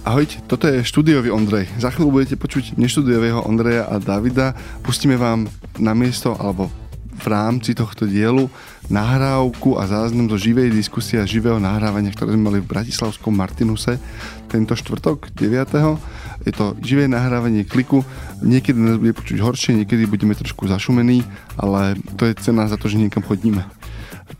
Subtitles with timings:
[0.00, 1.68] Ahojte, toto je štúdiový Ondrej.
[1.76, 4.56] Za chvíľu budete počuť neštúdiového Ondreja a Davida.
[4.80, 5.44] Pustíme vám
[5.76, 6.72] na miesto alebo
[7.20, 8.48] v rámci tohto dielu
[8.88, 14.00] nahrávku a záznam zo živej diskusie a živého nahrávania, ktoré sme mali v Bratislavskom Martinuse
[14.48, 16.48] tento štvrtok 9.
[16.48, 18.00] Je to živé nahrávanie kliku.
[18.40, 21.28] Niekedy nás bude počuť horšie, niekedy budeme trošku zašumení,
[21.60, 23.68] ale to je cena za to, že niekam chodíme.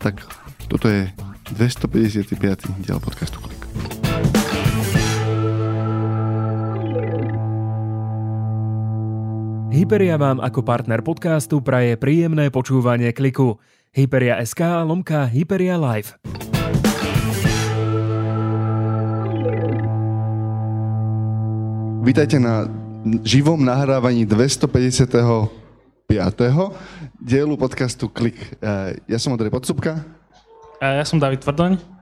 [0.00, 0.24] Tak
[0.72, 1.12] toto je
[1.52, 2.80] 255.
[2.80, 3.59] diel podcastu Klik.
[9.70, 13.62] Hyperia vám ako partner podcastu praje príjemné počúvanie kliku.
[13.94, 16.18] Hyperia SK lomka Hyperia Live.
[22.02, 22.66] Vítajte na
[23.22, 25.06] živom nahrávaní 255.
[27.22, 28.58] dielu podcastu Klik.
[28.58, 30.02] Eh, ja som Andrej Podsúbka.
[30.82, 31.99] A ja som David Tvrdoň.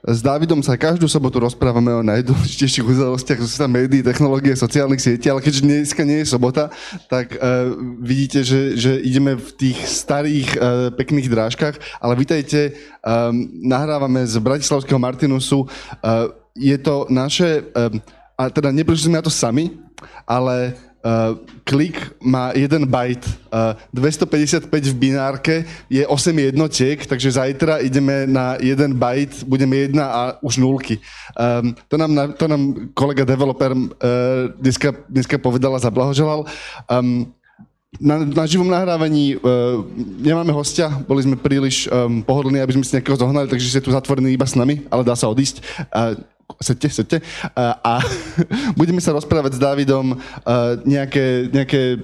[0.00, 5.28] S Dávidom sa každú sobotu rozprávame o najdôležitejších udalostiach zo sveta médií, technológie, sociálnych sietí,
[5.28, 6.72] ale keďže dneska nie je sobota,
[7.12, 10.60] tak uh, vidíte, že, že ideme v tých starých uh,
[10.96, 12.72] pekných drážkach, ale vítajte,
[13.04, 15.68] um, nahrávame z Bratislavského Martinusu.
[15.68, 18.00] Uh, je to naše, um,
[18.40, 19.76] a teda neprišli sme na to sami,
[20.24, 21.32] ale Uh,
[21.64, 28.60] klik má 1 byte, uh, 255 v binárke je 8 jednotiek, takže zajtra ideme na
[28.60, 31.00] 1 byte, budeme 1 a už nulky.
[31.32, 33.88] Um, to, nám, to nám kolega developer uh,
[34.60, 36.44] dneska, dneska povedal a zablahoželal.
[36.84, 37.32] Um,
[37.96, 39.80] na, na živom nahrávaní uh,
[40.20, 43.90] nemáme hostia, boli sme príliš um, pohodlní, aby sme si nejakého zohnali, takže ste tu
[43.90, 45.64] zatvorení iba s nami, ale dá sa odísť.
[45.90, 46.14] Uh,
[46.58, 47.16] Sete, sete.
[47.54, 47.94] A, a
[48.80, 50.18] budeme sa rozprávať s Davidom
[50.82, 52.02] nejaké, nejaké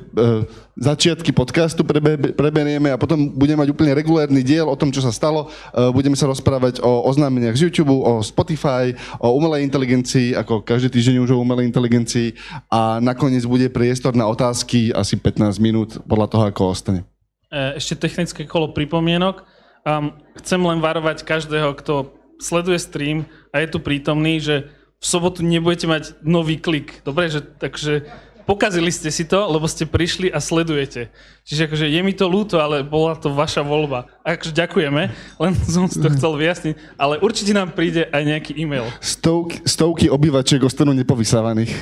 [0.76, 5.10] začiatky podcastu prebe, preberieme a potom budeme mať úplne regulárny diel o tom, čo sa
[5.10, 5.48] stalo.
[5.96, 11.24] Budeme sa rozprávať o oznámeniach z YouTube, o Spotify, o umelej inteligencii, ako každý týždeň
[11.24, 12.36] už o umelej inteligencii
[12.68, 17.00] a nakoniec bude priestor na otázky asi 15 minút podľa toho, ako ostane.
[17.48, 19.46] E, ešte technické kolo pripomienok.
[19.86, 22.10] Um, chcem len varovať každého, kto
[22.40, 23.18] sleduje stream
[23.52, 27.04] a je tu prítomný, že v sobotu nebudete mať nový klik.
[27.04, 28.08] Dobre, že, takže
[28.48, 31.12] pokazili ste si to, lebo ste prišli a sledujete.
[31.44, 34.08] Čiže akože je mi to ľúto, ale bola to vaša voľba.
[34.24, 38.88] Akože ďakujeme, len som si to chcel vyjasniť, ale určite nám príde aj nejaký e-mail.
[39.02, 41.74] Stovky, stovky obyvačiek ostanú nepovysávaných.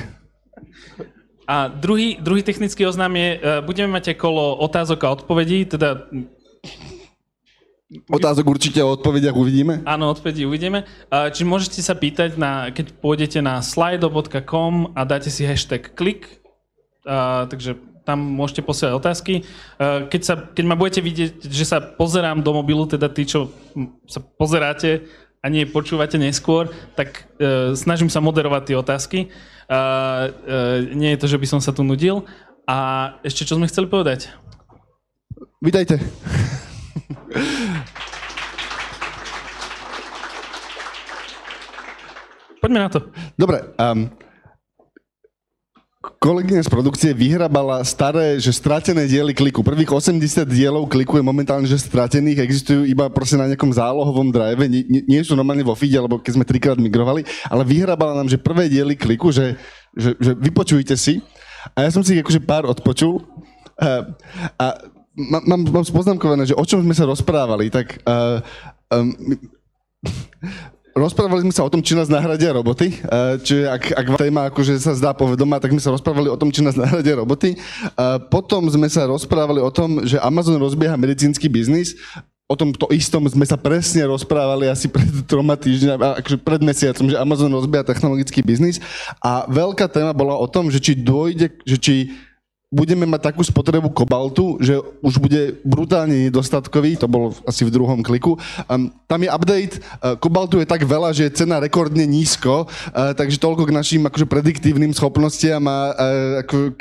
[1.45, 6.09] A druhý, druhý technický oznám je, e, budeme mať aj kolo otázok a odpovedí, teda
[8.09, 9.85] Otázok určite o odpovediach uvidíme?
[9.85, 10.89] Áno, odpovedi uvidíme.
[11.13, 16.41] Čiže môžete sa pýtať, na, keď pôjdete na slido.com a dáte si hashtag klik,
[17.05, 19.33] a, takže tam môžete posielať otázky.
[19.81, 23.49] Keď, sa, keď ma budete vidieť, že sa pozerám do mobilu, teda tí, čo
[24.05, 25.09] sa pozeráte
[25.41, 29.19] a nie počúvate neskôr, tak e, snažím sa moderovať tie otázky.
[29.21, 29.77] E, e,
[30.97, 32.25] nie je to, že by som sa tu nudil.
[32.65, 32.77] A
[33.21, 34.33] ešte čo sme chceli povedať?
[35.61, 36.01] Vítajte.
[42.65, 43.13] Poďme na to.
[43.37, 43.61] Dobre.
[43.77, 44.09] Um,
[46.17, 49.61] kolegyňa z produkcie vyhrabala staré, že stratené diely kliku.
[49.61, 54.65] Prvých 80 dielov kliku je momentálne, že stratených, existujú iba proste na nejakom zálohovom drive,
[54.65, 58.41] nie, nie sú normálne vo feede, alebo keď sme trikrát migrovali, ale vyhrabala nám, že
[58.41, 59.61] prvé diely kliku, že,
[59.93, 61.21] že, že vypočujte si.
[61.77, 63.21] A ja som si ich akože pár odpočul.
[63.77, 64.09] A,
[64.57, 64.65] a
[65.15, 68.43] mám, mám spoznámkované, že o čom sme sa rozprávali, tak uh,
[68.91, 69.15] um,
[70.95, 72.99] rozprávali sme sa o tom, či nás nahradia roboty.
[73.07, 76.51] Uh, čiže ak, ak téma akože sa zdá povedomá, tak sme sa rozprávali o tom,
[76.51, 77.55] či nás nahradia roboty.
[77.95, 81.95] Uh, potom sme sa rozprávali o tom, že Amazon rozbieha medicínsky biznis.
[82.45, 87.09] O tom to istom sme sa presne rozprávali asi pred troma týždňami, akože pred mesiacom,
[87.09, 88.77] že Amazon rozbieha technologický biznis.
[89.17, 91.95] A veľká téma bola o tom, že či dôjde, že či
[92.75, 98.03] budeme mať takú spotrebu kobaltu, že už bude brutálne nedostatkový, to bolo asi v druhom
[98.03, 98.35] kliku.
[98.67, 103.15] Um, tam je update, uh, kobaltu je tak veľa, že je cena rekordne nízko, uh,
[103.15, 106.75] takže toľko k našim akože prediktívnym schopnostiam a uh, ako,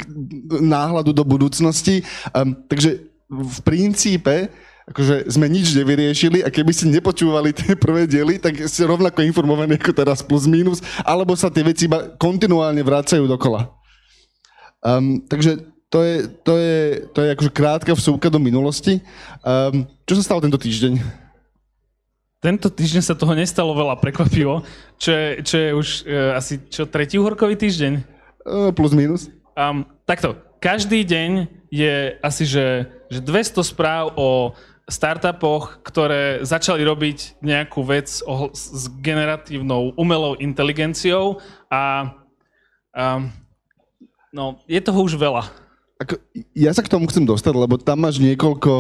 [0.59, 2.03] náhľadu do budúcnosti.
[2.35, 4.51] Um, takže v princípe
[4.85, 9.81] akože sme nič nevyriešili a keby ste nepočúvali tie prvé diely, tak ste rovnako informovaní
[9.81, 13.73] ako teraz plus minus, alebo sa tie veci iba kontinuálne vracajú dokola.
[14.85, 16.79] Um, takže to je, to je,
[17.15, 18.99] to je akože krátka vsúka do minulosti.
[19.47, 20.99] Um, čo sa stalo tento týždeň?
[22.43, 24.67] Tento týždeň sa toho nestalo veľa prekvapivo,
[24.99, 28.03] čo je, čo je už uh, asi čo, tretí uhorkový týždeň?
[28.43, 29.31] Uh, plus minus.
[29.55, 34.51] Um, takto, každý deň je asi, že, že 200 správ o
[34.91, 41.39] startupoch, ktoré začali robiť nejakú vec o, s generatívnou umelou inteligenciou
[41.71, 42.13] a
[42.95, 43.27] Um,
[44.31, 45.64] no, je toho už veľa.
[46.05, 46.21] Ako,
[46.53, 48.73] ja sa k tomu chcem dostať, lebo tam máš niekoľko,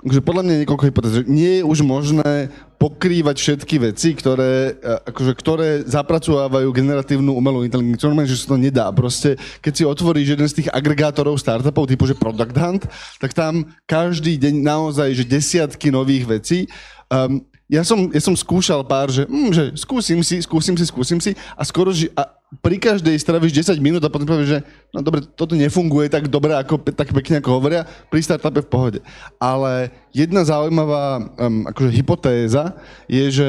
[0.00, 2.48] akože podľa mňa niekoľko hypotéz, že nie je už možné
[2.80, 8.08] pokrývať všetky veci, ktoré, akože, ktoré zapracovávajú generatívnu umelú inteligenciu.
[8.08, 8.88] Normálne, že sa to nedá.
[8.88, 12.88] Proste, keď si otvoríš jeden z tých agregátorov startupov, typu že Product Hunt,
[13.20, 16.64] tak tam každý deň naozaj, že desiatky nových vecí.
[17.12, 21.22] Um, ja som, ja som skúšal pár, že, mm, že skúsim si, skúsim si, skúsim
[21.22, 22.26] si a skoro, že a
[22.58, 26.50] pri každej stravíš 10 minút a potom povieš, že no dobre, toto nefunguje tak dobre,
[26.58, 28.98] ako, tak pekne, ako hovoria, pri startupe v pohode.
[29.38, 32.74] Ale jedna zaujímavá um, akože hypotéza
[33.06, 33.48] je, že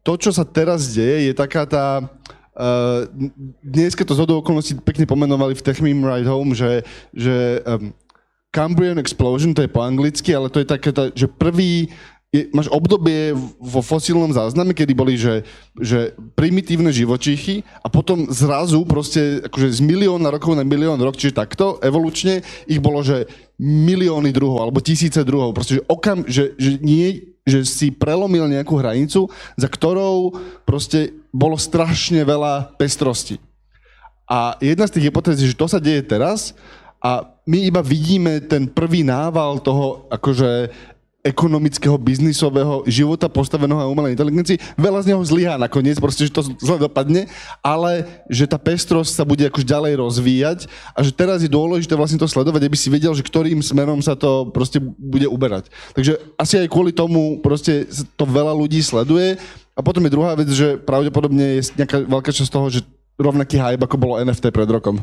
[0.00, 1.86] to, čo sa teraz deje, je taká tá,
[2.52, 3.08] Uh,
[3.64, 6.84] dneska to zhodou okolností pekne pomenovali v Techmeme Ride Home, že,
[7.16, 7.96] že um,
[8.52, 11.88] Cambrian Explosion, to je po anglicky, ale to je také, že prvý
[12.32, 15.44] je, máš obdobie vo fosílnom zázname, kedy boli, že,
[15.76, 21.36] že primitívne živočíchy a potom zrazu proste akože z milióna rokov na milión rok, čiže
[21.36, 23.28] takto evolučne ich bolo, že
[23.60, 25.52] milióny druhov alebo tisíce druhov.
[25.52, 29.28] Proste, že, okam, že, že nie, že si prelomil nejakú hranicu,
[29.60, 30.32] za ktorou
[30.64, 33.36] proste bolo strašne veľa pestrosti.
[34.24, 36.56] A jedna z tých hypotéz je, že to sa deje teraz
[37.04, 40.72] a my iba vidíme ten prvý nával toho akože
[41.22, 44.58] ekonomického, biznisového života postaveného na umelej inteligencii.
[44.74, 47.30] Veľa z neho zlyhá nakoniec, proste, že to zle dopadne,
[47.62, 50.58] ale že tá pestrosť sa bude akož ďalej rozvíjať
[50.90, 54.18] a že teraz je dôležité vlastne to sledovať, aby si vedel, že ktorým smerom sa
[54.18, 55.70] to proste bude uberať.
[55.94, 57.86] Takže asi aj kvôli tomu proste
[58.18, 59.38] to veľa ľudí sleduje
[59.78, 62.82] a potom je druhá vec, že pravdepodobne je nejaká veľká časť toho, že
[63.14, 64.98] rovnaký hype, ako bolo NFT pred rokom.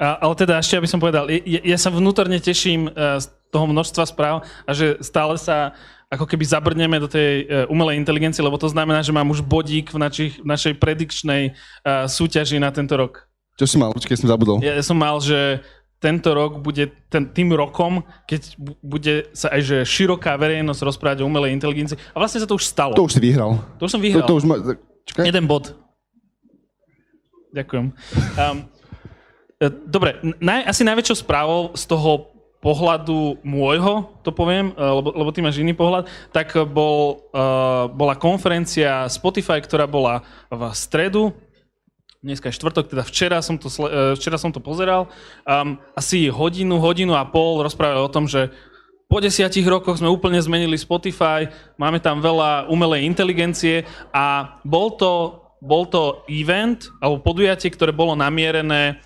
[0.00, 3.20] A, ale teda ešte, aby som povedal, ja, ja sa vnútorne teším uh,
[3.52, 5.76] toho množstva správ a že stále sa
[6.08, 9.92] ako keby zabrneme do tej uh, umelej inteligencie, lebo to znamená, že mám už bodík
[9.92, 13.28] v, našich, v našej predikčnej uh, súťaži na tento rok.
[13.56, 13.92] Čo si mal?
[13.92, 14.64] Počkej, som zabudol.
[14.64, 15.60] Ja, ja som mal, že
[16.02, 21.28] tento rok bude ten, tým rokom, keď bude sa aj že široká verejnosť rozprávať o
[21.30, 21.94] umelej inteligencii.
[22.10, 22.98] A vlastne sa to už stalo.
[22.98, 23.62] To už si vyhral.
[23.78, 24.26] To už som vyhral.
[24.26, 24.56] To, to už ma...
[25.06, 25.30] Čakaj.
[25.30, 25.78] Jeden bod.
[27.54, 27.92] Ďakujem.
[28.34, 28.56] Um,
[29.86, 32.31] dobre, naj, asi najväčšou správou z toho
[32.62, 38.14] pohľadu môjho, to poviem, eh, lebo, lebo ty máš iný pohľad, tak bol, uh, bola
[38.14, 41.34] konferencia Spotify, ktorá bola v stredu,
[42.22, 45.10] dneska je štvrtok, teda včera som to, uh, včera som to pozeral,
[45.42, 48.54] um, asi hodinu, hodinu a pol rozprávali o tom, že
[49.10, 55.42] po desiatich rokoch sme úplne zmenili Spotify, máme tam veľa umelej inteligencie a bol to,
[55.60, 59.02] bol to event alebo podujatie, ktoré bolo namierené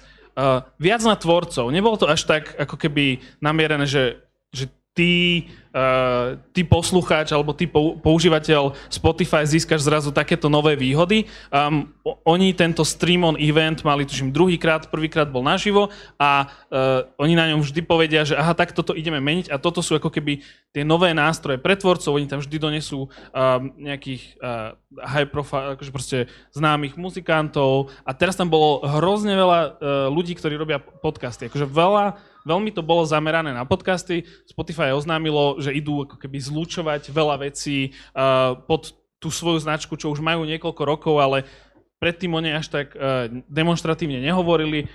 [0.76, 1.72] viac na tvorcov.
[1.72, 4.20] Nebolo to až tak ako keby namierené, že,
[4.52, 5.44] že ty
[5.76, 7.68] uh, ty poslucháč alebo ty
[8.00, 11.28] používateľ Spotify získaš zrazu takéto nové výhody.
[11.52, 11.92] Um,
[12.24, 17.52] oni tento stream on event mali, tuším, druhýkrát, prvýkrát bol naživo a uh, oni na
[17.52, 20.40] ňom vždy povedia, že aha, tak toto ideme meniť a toto sú ako keby
[20.72, 23.10] tie nové nástroje pre tvorcov, oni tam vždy donesú um,
[23.76, 24.72] nejakých uh,
[25.04, 26.18] high profile, akože proste
[26.56, 27.92] známych muzikantov.
[28.08, 29.72] A teraz tam bolo hrozne veľa uh,
[30.08, 32.16] ľudí, ktorí robia podcasty, akože veľa
[32.46, 34.22] veľmi to bolo zamerané na podcasty.
[34.46, 40.14] Spotify oznámilo, že idú ako keby zlučovať veľa vecí uh, pod tú svoju značku, čo
[40.14, 41.42] už majú niekoľko rokov, ale
[41.98, 44.86] predtým oni až tak uh, demonstratívne nehovorili.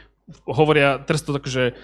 [0.47, 1.75] Hovoria, teraz to tak, že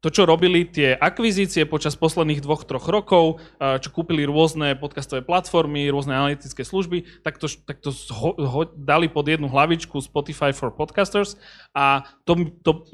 [0.00, 5.92] to, čo robili tie akvizície počas posledných dvoch, troch rokov, čo kúpili rôzne podcastové platformy,
[5.92, 10.72] rôzne analytické služby, tak to, tak to ho, ho, dali pod jednu hlavičku Spotify for
[10.72, 11.36] Podcasters
[11.76, 12.88] a to, to,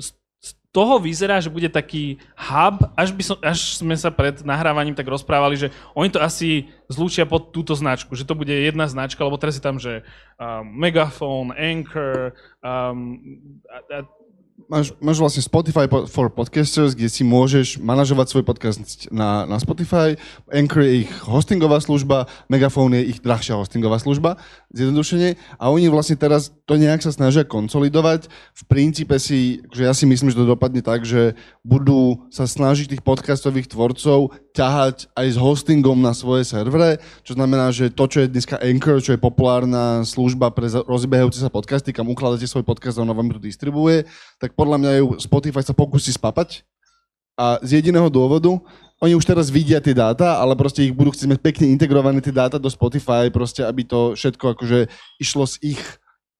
[0.76, 5.08] toho vyzerá, že bude taký hub, až, by som, až sme sa pred nahrávaním tak
[5.08, 9.40] rozprávali, že oni to asi zlúčia pod túto značku, že to bude jedna značka, lebo
[9.40, 10.04] teraz je tam, že
[10.36, 13.16] um, Megaphone, Anchor, um,
[13.72, 13.98] a, a
[14.64, 18.80] máš, máš vlastne Spotify for Podcasters, kde si môžeš manažovať svoj podcast
[19.12, 20.16] na, na Spotify.
[20.48, 24.40] Anchor je ich hostingová služba, Megaphone je ich drahšia hostingová služba,
[24.72, 25.36] zjednodušene.
[25.60, 28.26] A oni vlastne teraz to nejak sa snažia konsolidovať.
[28.56, 32.96] V princípe si, že ja si myslím, že to dopadne tak, že budú sa snažiť
[32.96, 38.24] tých podcastových tvorcov ťahať aj s hostingom na svoje servere, čo znamená, že to, čo
[38.24, 42.96] je dneska Anchor, čo je populárna služba pre rozbiehajúce sa podcasty, kam ukladáte svoj podcast
[42.96, 44.08] a ono vám to distribuje,
[44.40, 46.64] tak podľa mňa ju Spotify sa pokusí spapať.
[47.36, 48.48] A z jediného dôvodu,
[48.96, 52.32] oni už teraz vidia tie dáta, ale proste ich budú chcieť mať pekne integrované tie
[52.32, 54.88] dáta do Spotify, proste aby to všetko akože
[55.20, 55.82] išlo z ich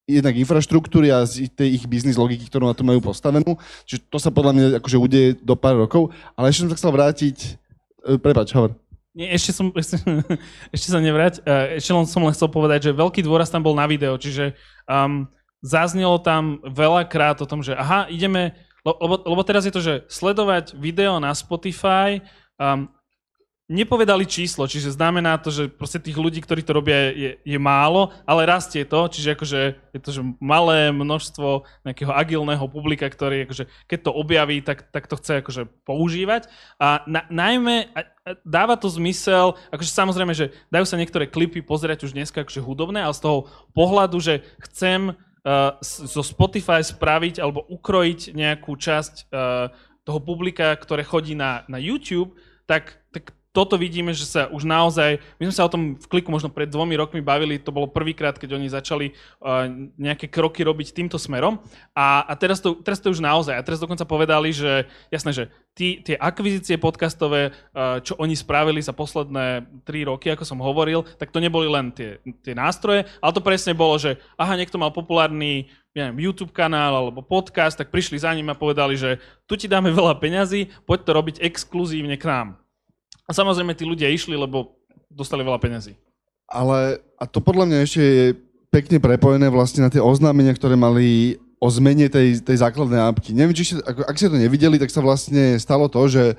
[0.08, 3.61] jednak infraštruktúry a z tej ich biznis logiky, ktorú na to majú postavenú.
[3.85, 6.14] Čiže to sa podľa mňa akože udeje do pár rokov.
[6.32, 7.37] Ale ešte som sa chcel vrátiť
[8.22, 8.78] prepač, hovor.
[9.16, 9.96] Nie, ešte som, ešte,
[10.70, 11.40] ešte sa nevrať.
[11.40, 14.52] E, ešte len som len chcel povedať, že veľký dôraz tam bol na video, čiže
[14.84, 15.25] um,
[15.64, 18.52] zaznelo tam veľakrát o tom, že aha, ideme,
[18.84, 22.20] lebo, lebo teraz je to, že sledovať video na Spotify
[22.60, 22.92] um,
[23.66, 28.14] nepovedali číslo, čiže znamená to, že proste tých ľudí, ktorí to robia, je, je málo,
[28.23, 33.66] ale rastie to, čiže akože je to že malé množstvo nejakého agilného publika, ktorý akože,
[33.90, 36.46] keď to objaví, tak, tak to chce akože používať.
[36.78, 37.90] A na, najmä
[38.46, 43.02] dáva to zmysel, akože samozrejme, že dajú sa niektoré klipy pozerať už dneska akože hudobné,
[43.02, 49.75] ale z toho pohľadu, že chcem uh, zo Spotify spraviť alebo ukrojiť nejakú časť uh,
[50.06, 52.38] toho publika, ktoré chodí na, na YouTube,
[52.70, 56.28] tak, tak toto vidíme, že sa už naozaj, my sme sa o tom v kliku
[56.28, 59.64] možno pred dvomi rokmi bavili, to bolo prvýkrát, keď oni začali uh,
[59.96, 61.56] nejaké kroky robiť týmto smerom
[61.96, 65.44] a, a teraz, to, teraz to už naozaj, a teraz dokonca povedali, že jasné, že
[65.72, 71.08] tí, tie akvizície podcastové, uh, čo oni spravili za posledné tri roky, ako som hovoril,
[71.16, 74.92] tak to neboli len tie, tie nástroje, ale to presne bolo, že aha, niekto mal
[74.92, 79.16] populárny neviem, YouTube kanál alebo podcast, tak prišli za ním a povedali, že
[79.48, 82.65] tu ti dáme veľa peňazí, poď to robiť exkluzívne k nám.
[83.26, 84.78] A samozrejme tí ľudia išli, lebo
[85.11, 85.99] dostali veľa peniazy.
[86.47, 88.26] Ale a to podľa mňa ešte je
[88.71, 93.33] pekne prepojené vlastne na tie oznámenia, ktoré mali o zmene tej, tej základnej appky.
[93.33, 96.37] Neviem, či ste, ak, ak ste to nevideli, tak sa vlastne stalo to, že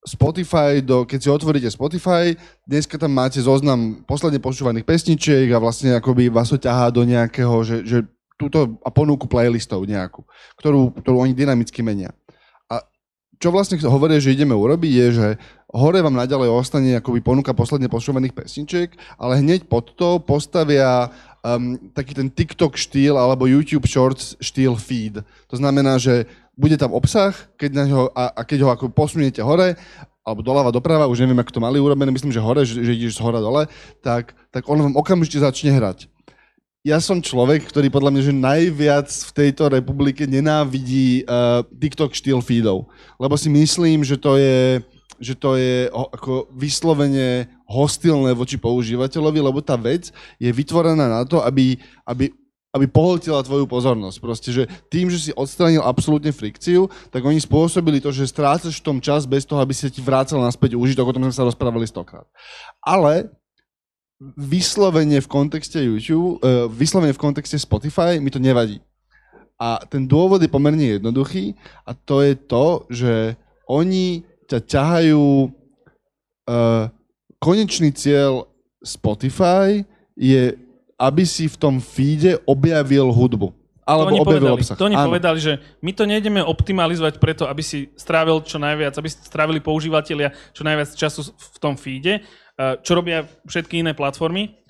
[0.00, 2.32] Spotify, do, keď si otvoríte Spotify,
[2.64, 7.52] dneska tam máte zoznam posledne počúvaných pesničiek a vlastne akoby vás to ťahá do nejakého,
[7.60, 7.98] že, že
[8.40, 10.24] túto a ponúku playlistov nejakú,
[10.56, 12.16] ktorú, ktorú oni dynamicky menia.
[13.40, 15.28] Čo vlastne hovoria, že ideme urobiť, je, že
[15.72, 21.08] hore vám naďalej ostane akoby ponuka posledne počúvaných pesničiek, ale hneď pod to postavia
[21.40, 25.24] um, taký ten TikTok štýl alebo YouTube Shorts štýl feed.
[25.48, 29.40] To znamená, že bude tam obsah, keď na ho, a, a keď ho ako posuniete
[29.40, 29.72] hore,
[30.20, 33.16] alebo doľava, doprava, už neviem, ako to mali urobené, myslím, že hore, že, že ideš
[33.16, 33.64] z hora dole,
[34.04, 36.12] tak, tak on vám okamžite začne hrať.
[36.80, 42.40] Ja som človek, ktorý podľa mňa, že najviac v tejto republike nenávidí uh, TikTok štýl
[42.40, 42.88] feedov.
[43.20, 44.80] Lebo si myslím, že to je
[45.20, 50.08] že to je ako vyslovene hostilné voči používateľovi, lebo tá vec
[50.40, 51.76] je vytvorená na to, aby,
[52.08, 52.32] aby
[52.70, 54.16] aby pohltila tvoju pozornosť.
[54.22, 58.86] Proste, že tým, že si odstranil absolútne frikciu, tak oni spôsobili to, že strácaš v
[58.86, 61.82] tom čas bez toho, aby si ti vrácal naspäť užitok, o tom sme sa rozprávali
[61.90, 62.26] stokrát.
[62.78, 63.34] Ale
[64.20, 68.84] vyslovene v kontexte YouTube, uh, vyslovene v kontexte Spotify mi to nevadí.
[69.60, 73.14] A ten dôvod je pomerne jednoduchý a to je to, že
[73.68, 76.88] oni ťa ťahajú uh,
[77.40, 78.48] konečný cieľ
[78.80, 79.84] Spotify
[80.16, 80.56] je,
[81.00, 83.52] aby si v tom feede objavil hudbu.
[83.84, 84.76] Alebo to oni objavil povedali, obsah.
[84.78, 85.08] To oni Áno.
[85.10, 89.58] povedali, že my to nejdeme optimalizovať preto, aby si strávil čo najviac, aby si strávili
[89.58, 92.22] používateľia čo najviac času v tom feede,
[92.84, 94.60] čo robia všetky iné platformy,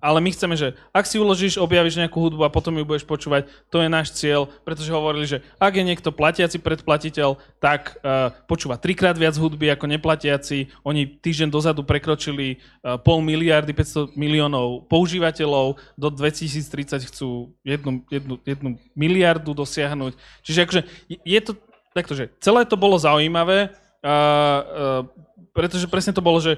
[0.00, 3.44] ale my chceme, že ak si uložíš, objavíš nejakú hudbu a potom ju budeš počúvať,
[3.68, 8.80] to je náš cieľ, pretože hovorili, že ak je niekto platiaci predplatiteľ, tak uh, počúva
[8.80, 10.72] trikrát viac hudby ako neplatiaci.
[10.80, 18.34] Oni týždeň dozadu prekročili uh, pol miliardy, 500 miliónov používateľov, do 2030 chcú jednu, jednu,
[18.48, 20.16] jednu miliardu dosiahnuť.
[20.40, 20.80] Čiže akože
[21.20, 21.52] je to
[21.92, 25.04] takto, že celé to bolo zaujímavé, uh,
[25.52, 26.56] pretože presne to bolo, že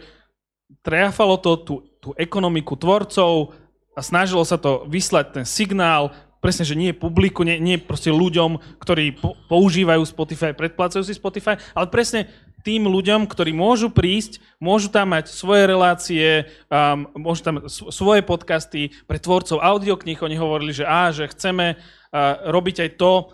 [0.83, 3.55] trefalo to tú, tú ekonomiku tvorcov
[3.97, 8.79] a snažilo sa to vyslať ten signál, presne, že nie publiku, nie, nie proste ľuďom,
[8.79, 12.31] ktorí po, používajú Spotify, predplácajú si Spotify, ale presne
[12.63, 16.27] tým ľuďom, ktorí môžu prísť, môžu tam mať svoje relácie,
[16.67, 20.19] um, môžu tam svoje podcasty pre tvorcov audiokníh.
[20.19, 23.31] Oni hovorili, že á, že chceme uh, robiť aj to,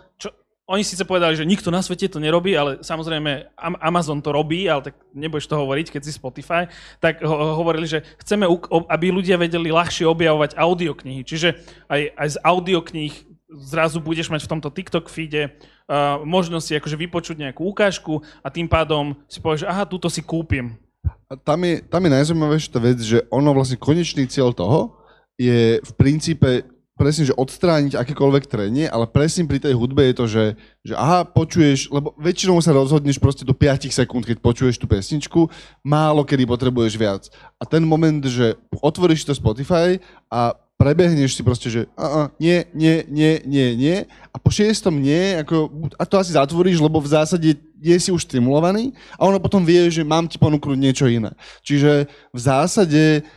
[0.73, 4.89] oni síce povedali, že nikto na svete to nerobí, ale samozrejme Amazon to robí, ale
[4.89, 6.65] tak nebudeš to hovoriť, keď si Spotify,
[6.97, 8.49] tak ho- hovorili, že chceme,
[8.89, 11.21] aby ľudia vedeli ľahšie objavovať audioknihy.
[11.21, 13.13] Čiže aj, aj z audiokníh
[13.53, 15.53] zrazu budeš mať v tomto TikTok feede
[15.85, 20.25] uh, možnosť si akože vypočuť nejakú ukážku a tým pádom si povieš, aha, túto si
[20.25, 20.73] kúpim.
[21.29, 24.97] A tam je, tam je najzaujímavejšia vec, že ono vlastne konečný cieľ toho
[25.37, 26.72] je v princípe
[27.03, 30.45] presne, že odstrániť akékoľvek trenie, ale presne pri tej hudbe je to, že,
[30.87, 35.51] že aha, počuješ, lebo väčšinou sa rozhodneš proste do 5 sekúnd, keď počuješ tú pesničku,
[35.83, 37.27] málo kedy potrebuješ viac.
[37.59, 39.99] A ten moment, že otvoríš to Spotify
[40.31, 43.97] a prebehneš si proste, že a, a, nie, nie, nie, nie, nie
[44.31, 48.23] a po šiestom nie, ako, a to asi zatvoríš, lebo v zásade je si už
[48.23, 51.35] stimulovaný a ono potom vie, že mám ti ponúknuť niečo iné.
[51.67, 53.27] Čiže v zásade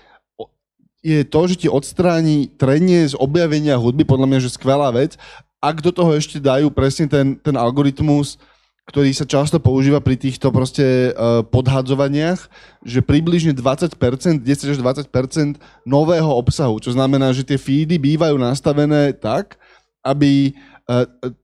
[1.06, 5.14] je to, že ti odstráni trenie z objavenia hudby, podľa mňa, že skvelá vec.
[5.62, 8.42] Ak do toho ešte dajú presne ten, ten algoritmus,
[8.90, 12.50] ktorý sa často používa pri týchto proste uh, podhadzovaniach,
[12.82, 13.94] že približne 20%,
[14.42, 19.58] 10 až 20% nového obsahu, čo znamená, že tie feedy bývajú nastavené tak,
[20.06, 20.54] aby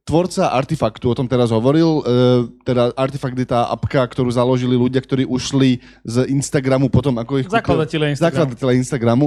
[0.06, 5.02] tvorca Artifaktu, o tom teraz hovoril, uh, teda Artifakt je tá apka, ktorú založili ľudia,
[5.02, 7.50] ktorí ušli z Instagramu potom, ako ich...
[7.50, 8.38] Zakladatelia Instagramu.
[8.38, 9.26] Zakladatelia Instagramu.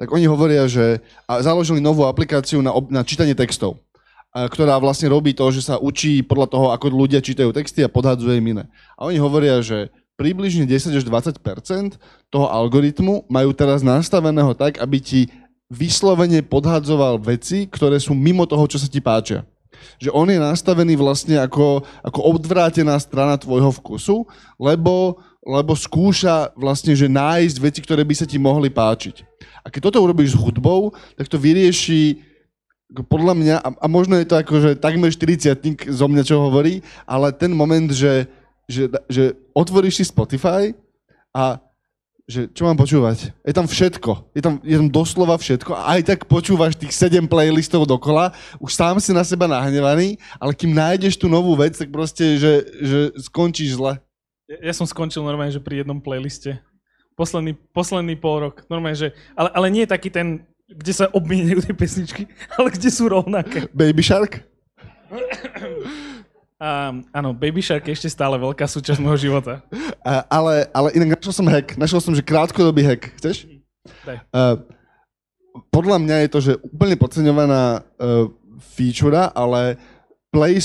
[0.00, 1.04] Tak oni hovoria, že
[1.44, 3.84] založili novú aplikáciu na, na čítanie textov
[4.32, 8.40] ktorá vlastne robí to, že sa učí podľa toho, ako ľudia čítajú texty a podhadzuje
[8.40, 8.64] im iné.
[8.96, 12.00] A oni hovoria, že približne 10 až 20%
[12.32, 15.20] toho algoritmu majú teraz nastaveného tak, aby ti
[15.72, 19.48] vyslovene podhadzoval veci, ktoré sú mimo toho, čo sa ti páčia.
[19.96, 24.28] Že on je nastavený vlastne ako, ako odvrátená strana tvojho vkusu,
[24.60, 29.24] lebo, lebo skúša vlastne, že nájsť veci, ktoré by sa ti mohli páčiť.
[29.64, 32.20] A keď toto urobíš s hudbou, tak to vyrieši
[33.08, 36.84] podľa mňa, a, a možno je to ako, že takmer 40 zo mňa, čo hovorí,
[37.08, 38.28] ale ten moment, že,
[38.68, 40.76] že, že otvoríš si Spotify
[41.32, 41.56] a
[42.26, 43.34] že čo mám počúvať?
[43.42, 44.30] Je tam všetko.
[44.32, 48.30] Je tam, je tam doslova všetko a aj tak počúvaš tých 7 playlistov dokola,
[48.62, 52.62] už sám si na seba nahnevaný, ale kým nájdeš tú novú vec, tak proste, že,
[52.78, 53.98] že skončíš zle.
[54.46, 56.62] Ja, ja som skončil normálne, že pri jednom playliste.
[57.18, 58.64] Posledný, posledný pol rok.
[58.72, 62.22] Normálne, že, ale, ale nie je taký ten kde sa obmieňajú tie pesničky,
[62.56, 63.68] ale kde sú rovnaké.
[63.76, 64.40] Baby Shark?
[66.62, 69.66] Um, áno, Baby Shark je ešte stále veľká súčasť môjho života.
[70.06, 71.74] Uh, ale, ale inak našiel som hack.
[71.74, 73.10] Našiel som, že krátkodobý hack.
[73.18, 73.50] Chceš?
[74.06, 74.22] Daj.
[74.30, 74.62] Uh,
[75.74, 78.30] podľa mňa je to, že úplne podceňovaná uh,
[78.78, 79.74] feature, ale
[80.30, 80.62] play,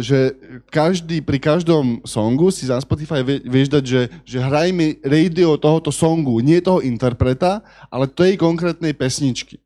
[0.00, 0.38] že
[0.70, 5.90] každý, pri každom songu si za Spotify vieš dať, že, že hraj mi radio tohoto
[5.90, 9.58] songu, nie toho interpreta, ale tej konkrétnej pesničky.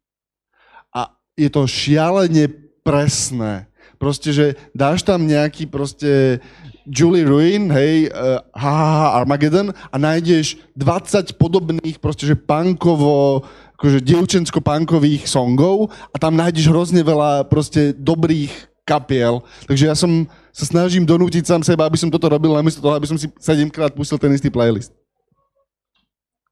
[0.91, 2.51] A je to šialene
[2.81, 3.69] presné.
[4.05, 6.45] Proste, že dáš tam nejaký proste
[6.85, 13.49] Julie Ruin, hej, uh, ha, ha, ha, Armageddon a nájdeš 20 podobných proste, že punkovo,
[13.81, 18.53] akože dievčensko-punkových songov a tam nájdeš hrozne veľa proste dobrých
[18.85, 19.41] kapiel.
[19.65, 23.09] Takže ja som sa snažím donútiť sám seba, aby som toto robil, namiesto toho, aby
[23.09, 24.93] som si 7 krát pustil ten istý playlist.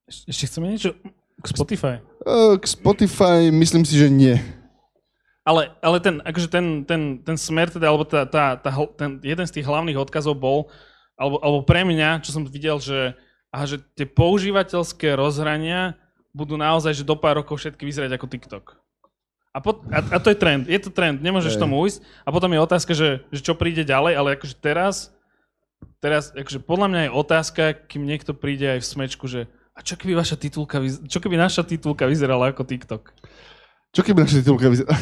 [0.08, 0.96] Ešte chceme niečo
[1.36, 2.00] k Spotify?
[2.56, 4.40] K Spotify myslím si, že nie.
[5.42, 9.42] Ale, ale ten, akože ten, ten, ten smer, teda, alebo tá, tá, tá, ten jeden
[9.42, 10.70] z tých hlavných odkazov bol,
[11.18, 13.18] alebo, alebo pre mňa, čo som videl, že,
[13.50, 15.98] aha, že tie používateľské rozhrania
[16.30, 18.64] budú naozaj, že do pár rokov všetky vyzerať ako TikTok.
[19.52, 22.00] A, pot, a, a to je trend, je to trend, nemôžeš tomu ujsť.
[22.24, 25.12] A potom je otázka, že, že čo príde ďalej, ale akože teraz,
[26.00, 30.00] teraz akože podľa mňa je otázka, kým niekto príde aj v smečku, že a čo
[30.00, 33.12] keby vaša titulka, čo keby naša titulka vyzerala ako TikTok?
[33.92, 34.96] Čo keby naša titulka vyzerala?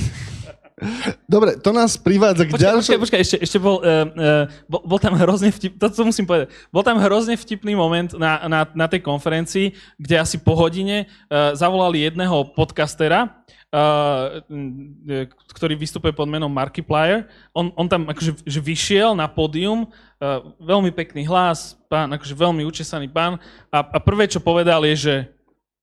[1.28, 2.96] Dobre, to nás privádza k ďalšej...
[2.96, 6.24] Počkaj, počkaj, ešte, ešte bol, uh, uh, bol, bol tam hrozne vtip, to, to musím
[6.24, 11.04] povedať, bol tam hrozne vtipný moment na, na, na tej konferencii, kde asi po hodine
[11.04, 14.40] uh, zavolali jedného podcastera, uh,
[15.52, 17.28] ktorý vystupuje pod menom Markiplier.
[17.52, 22.64] On, on tam akože že vyšiel na pódium, uh, veľmi pekný hlas, pán, akože veľmi
[22.64, 23.36] učesaný pán
[23.68, 25.14] a, a prvé, čo povedal je, že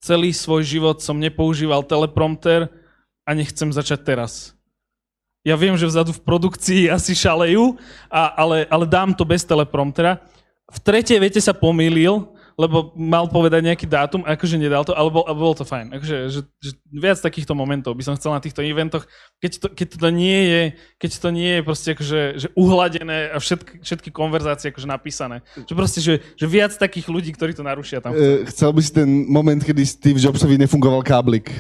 [0.01, 2.65] celý svoj život som nepoužíval teleprompter
[3.27, 4.57] a nechcem začať teraz
[5.47, 7.79] ja viem, že vzadu v produkcii asi šalejú,
[8.11, 10.19] a, ale, ale dám to bez telepromptera.
[10.67, 15.23] V tretej vete sa pomýlil, lebo mal povedať nejaký dátum, akože nedal to, ale bol,
[15.23, 15.93] bol to fajn.
[15.93, 19.05] Akože, že, že viac takýchto momentov by som chcel na týchto eventoch,
[19.37, 20.61] keď to, keď to nie je,
[20.97, 25.45] keď to nie je proste akože, že uhladené a všetky, všetky konverzácie akože napísané.
[25.69, 28.11] Že proste, že, že viac takých ľudí, ktorí to narušia tam.
[28.11, 28.49] Chcel.
[28.51, 31.53] chcel by si ten moment, kedy Steve Jobsovi nefungoval káblik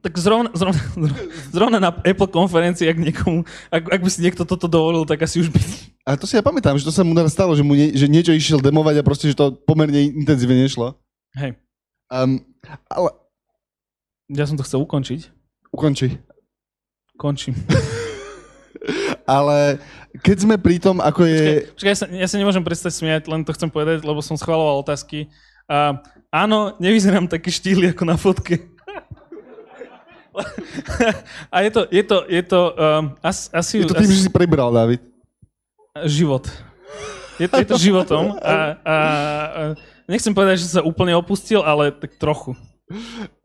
[0.00, 0.80] tak zrovna, zrovna,
[1.54, 5.44] zrovna na Apple konferencii, ak, niekomu, ak, ak by si niekto toto dovolil, tak asi
[5.44, 5.58] už by...
[6.08, 8.32] A to si ja pamätám, že to sa mu stalo, že, mu nie, že niečo
[8.34, 10.96] išiel demovať a proste, že to pomerne intenzívne nešlo.
[11.36, 11.58] Hej.
[12.08, 12.42] Um,
[12.88, 13.10] ale...
[14.32, 15.28] Ja som to chcel ukončiť.
[15.70, 16.16] Ukonči.
[17.20, 17.54] Končím.
[19.28, 19.78] ale
[20.24, 21.38] keď sme pri tom, ako je...
[21.38, 24.34] Počkaj, počkaj ja, sa, ja sa nemôžem prestať smiať, len to chcem povedať, lebo som
[24.34, 25.30] schvaloval otázky.
[25.70, 26.00] Uh,
[26.34, 28.71] áno, nevyzerám taký štýl ako na fotke.
[31.54, 33.84] A je to, je to, je to um, as, asi...
[33.84, 35.00] Je to tým, asi, že si prebral, David.
[36.08, 36.48] Život.
[37.40, 39.60] Je to, je to životom a, a, a
[40.06, 42.52] nechcem povedať, že sa úplne opustil, ale tak trochu.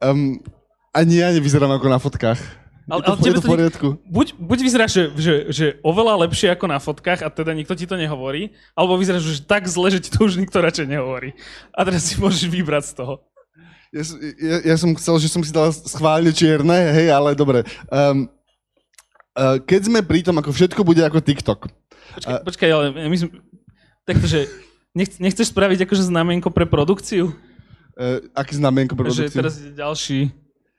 [0.03, 0.43] Um,
[0.91, 2.39] ani ja nevyzerám ako na fotkách.
[2.87, 3.87] Ale, ale tebe to poriadku.
[4.07, 7.83] Buď, buď vyzeráš, že, že, že oveľa lepšie ako na fotkách a teda nikto ti
[7.83, 11.35] to nehovorí, alebo vyzeráš že tak zle, že ti to už nikto radšej nehovorí.
[11.75, 13.26] A teraz si môžeš vybrať z toho.
[13.95, 14.03] Ja,
[14.39, 17.63] ja, ja som chcel, že som si dal schválne čierne, hej, ale dobre.
[17.87, 18.27] Um,
[19.37, 21.71] uh, keď sme pri tom, ako všetko bude ako TikTok.
[22.19, 23.29] Počkaj, uh, počkaj ale my sme...
[24.07, 24.47] Takže
[24.91, 27.31] nech, nechceš spraviť akože znamienko pre produkciu?
[27.95, 29.31] Uh, aký znamienko pre produkciu?
[29.31, 30.19] Že teraz je ďalší.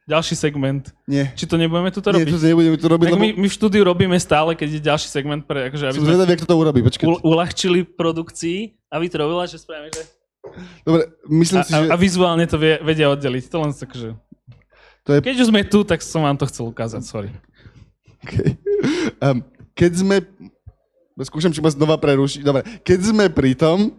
[0.09, 0.89] ďalší segment.
[1.05, 1.33] Nie.
[1.37, 2.33] Či to nebudeme tu Nie, robiť?
[2.33, 5.09] to nebudeme to robiť, tak lebo my, my v štúdiu robíme stále, keď je ďalší
[5.13, 6.81] segment, pre, akože, aby som zvedavý, to urobí.
[6.81, 7.05] Počkaj.
[7.05, 10.18] u, uľahčili produkcii, aby to robila, že spravíme, že...
[10.85, 13.45] Dobre, myslím A, si, že a, a vizuálne to vie, vedia oddeliť.
[13.49, 14.17] To len tak, že...
[15.05, 15.19] to je...
[15.25, 17.31] Keď už sme tu, tak som vám to chcel ukázať, sorry.
[18.25, 18.59] Okay.
[19.23, 19.45] Um,
[19.77, 20.17] keď sme...
[21.19, 22.47] Skúšam, či ma znova prerušiť.
[22.47, 23.99] Dobre, keď sme pri tom,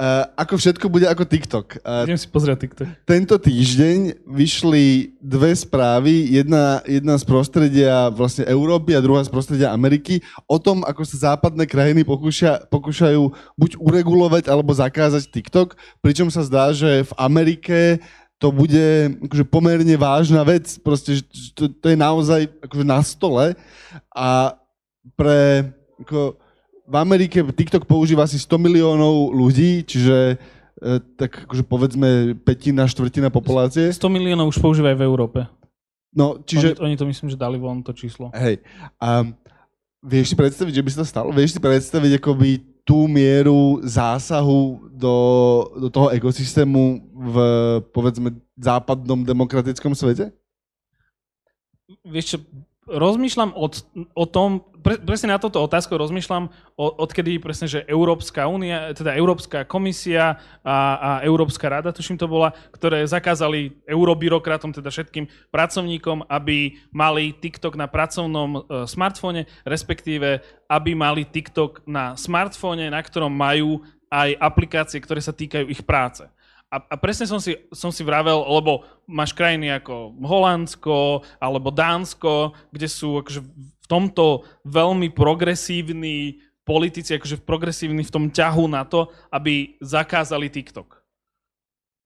[0.00, 1.84] uh, ako všetko bude ako TikTok.
[1.84, 2.88] Uh, Idem si pozrieť TikTok.
[3.04, 9.68] tento týždeň vyšli dve správy, jedna, jedna z prostredia vlastne Európy a druhá z prostredia
[9.68, 13.28] Ameriky, o tom, ako sa západné krajiny pokúšia, pokúšajú
[13.60, 18.00] buď uregulovať alebo zakázať TikTok, pričom sa zdá, že v Amerike
[18.40, 21.20] to bude akože pomerne vážna vec, proste,
[21.52, 23.52] to, to je naozaj akože na stole
[24.16, 24.56] a
[25.12, 25.68] pre
[26.00, 26.40] ako,
[26.90, 30.36] v Amerike TikTok používa asi 100 miliónov ľudí, čiže e,
[31.14, 33.94] tak akože povedzme petina, štvrtina populácie.
[33.94, 35.40] 100 miliónov už používajú v Európe.
[36.10, 36.74] No, Čiže...
[36.82, 38.34] Oni, oni to myslím, že dali von to číslo.
[38.34, 38.58] hej,
[38.98, 39.22] a
[40.02, 41.30] vieš si predstaviť, že by sa to stalo?
[41.30, 45.16] Vieš si predstaviť akoby tú mieru zásahu do,
[45.78, 46.82] do toho ekosystému
[47.14, 47.36] v,
[47.94, 50.34] povedzme, západnom demokratickom svete?
[52.02, 52.38] Vieš čo,
[52.90, 53.66] rozmýšľam o,
[54.18, 59.14] o tom, pre, presne na toto otázku rozmýšľam, o, odkedy presne, že Európska únia, teda
[59.14, 66.26] Európska komisia a, a Európska rada, tuším to bola, ktoré zakázali eurobyrokratom, teda všetkým pracovníkom,
[66.26, 73.30] aby mali TikTok na pracovnom e, smartfóne, respektíve aby mali TikTok na smartfóne, na ktorom
[73.30, 76.26] majú aj aplikácie, ktoré sa týkajú ich práce.
[76.70, 82.54] A, a presne som si, som si vravel, lebo máš krajiny ako Holandsko alebo Dánsko,
[82.70, 89.10] kde sú akože v tomto veľmi progresívni politici, akože progresívni v tom ťahu na to,
[89.34, 91.02] aby zakázali TikTok.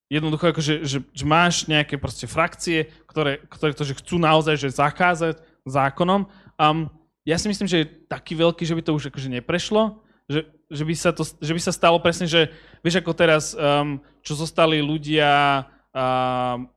[0.08, 4.72] Jednoducho, akože, že, že máš nejaké proste frakcie, ktoré, ktoré to, že chcú naozaj že
[4.72, 6.24] zakázať zákonom.
[6.56, 6.88] Um,
[7.28, 10.84] ja si myslím, že je taký veľký, že by to už akože neprešlo, že, že,
[10.84, 12.50] by sa to, že by sa stalo presne, že
[12.82, 16.68] vieš ako teraz, um, čo zostali ľudia um,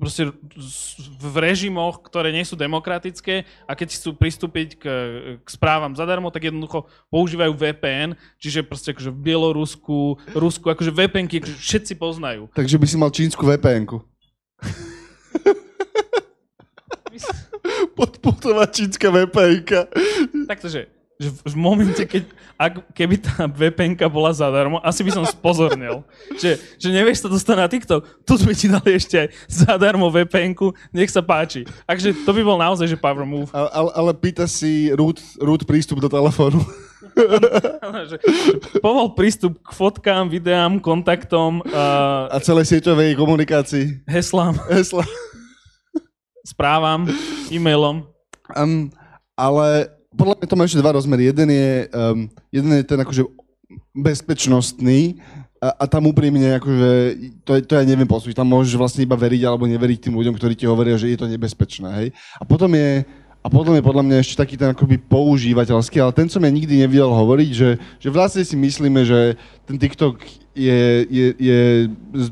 [0.00, 0.32] proste
[1.20, 4.84] v režimoch, ktoré nie sú demokratické a keď chcú pristúpiť k,
[5.40, 11.44] k správam zadarmo, tak jednoducho používajú VPN, čiže proste akože v Bielorusku, Rusku, akože VPNky
[11.44, 12.48] akože všetci poznajú.
[12.56, 14.00] Takže by si mal čínsku VPN-ku.
[17.98, 19.86] Podputová čínska VPN-ka.
[20.50, 20.66] Takto,
[21.14, 22.26] že, v v momente, keď,
[22.58, 26.02] ak, keby tá vpn bola zadarmo, asi by som spozornil.
[26.34, 30.52] Že, že nevieš sa dostať na TikTok, tu sme ti dali ešte aj zadarmo vpn
[30.90, 31.62] nech sa páči.
[31.86, 33.50] Takže to by bol naozaj, že power move.
[33.54, 36.58] Ale, ale, ale pýta si root, root prístup do telefónu.
[38.10, 38.18] že,
[38.82, 44.02] povol prístup k fotkám, videám, kontaktom, uh, A celej sieťovej komunikácii.
[44.10, 45.06] heslám, Hesla.
[46.44, 47.08] správam,
[47.48, 48.04] e-mailom.
[48.52, 48.92] Um,
[49.32, 51.30] ale podľa mňa to má ešte dva rozmery.
[51.30, 52.18] Jeden je, um,
[52.54, 53.22] jeden je ten akože
[53.94, 55.18] bezpečnostný
[55.58, 56.90] a, a tam úprimne akože,
[57.42, 58.38] to, to ja neviem posúdiť.
[58.38, 61.30] Tam môžeš vlastne iba veriť alebo neveriť tým ľuďom, ktorí ti hovoria, že je to
[61.30, 61.88] nebezpečné.
[62.00, 62.08] Hej?
[62.38, 63.02] A potom je
[63.44, 66.80] a potom je podľa mňa ešte taký ten akoby používateľský, ale ten som ja nikdy
[66.80, 69.36] nevidel hovoriť, že, že vlastne si myslíme, že
[69.68, 70.16] ten TikTok
[70.56, 71.60] je, je, je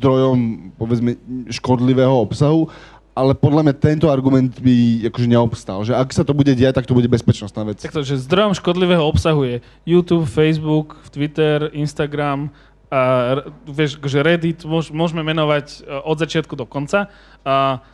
[0.01, 1.21] zdrojom, povedzme,
[1.53, 2.73] škodlivého obsahu,
[3.13, 5.85] ale podľa mňa tento argument by akože neobstal.
[5.85, 7.85] Že ak sa to bude diať, tak to bude bezpečnostná vec.
[7.85, 12.49] Takto, že zdrojom škodlivého obsahu je YouTube, Facebook, Twitter, Instagram,
[12.89, 17.13] a, vieš, že Reddit, môž, môžeme menovať e, od začiatku do konca.
[17.45, 17.85] A,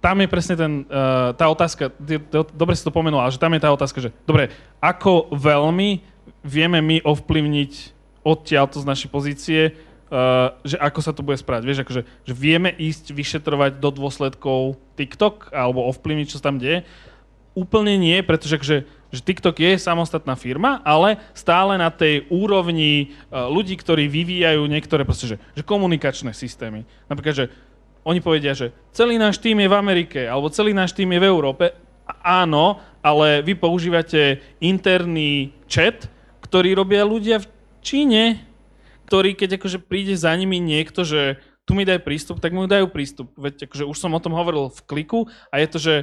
[0.00, 1.90] tam je presne ten, uh, tá otázka,
[2.54, 5.98] dobre si to pomenula, že tam je tá otázka, že dobre, ako veľmi
[6.46, 7.72] vieme my ovplyvniť
[8.22, 9.74] odtiaľto z našej pozície,
[10.10, 11.64] uh, že ako sa to bude správať.
[11.66, 16.86] Vieš, akože, že vieme ísť vyšetrovať do dôsledkov TikTok alebo ovplyvniť, čo sa tam deje.
[17.56, 23.48] Úplne nie, pretože akože, že TikTok je samostatná firma, ale stále na tej úrovni uh,
[23.48, 26.84] ľudí, ktorí vyvíjajú niektoré proste, že, že komunikačné systémy.
[27.08, 27.46] Napríklad, že
[28.06, 31.26] oni povedia, že celý náš tým je v Amerike, alebo celý náš tým je v
[31.26, 31.74] Európe.
[32.22, 36.06] Áno, ale vy používate interný chat,
[36.38, 37.50] ktorý robia ľudia v
[37.82, 38.45] Číne,
[39.06, 42.86] ktorý keď akože príde za nimi niekto, že tu mi daj prístup, tak mu dajú
[42.86, 43.34] prístup.
[43.34, 45.94] Veď akože už som o tom hovoril v kliku a je to, že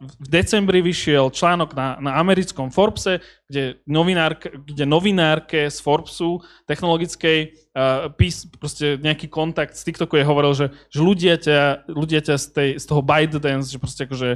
[0.00, 7.52] v decembri vyšiel článok na, na americkom Forbese, kde, novinárke, kde novinárke z Forbesu technologickej
[7.76, 12.36] uh, pís, proste nejaký kontakt z TikToku je hovoril, že, že ľudia ťa, ľudia ťa
[12.40, 14.30] z, tej, z toho ByteDance, že proste akože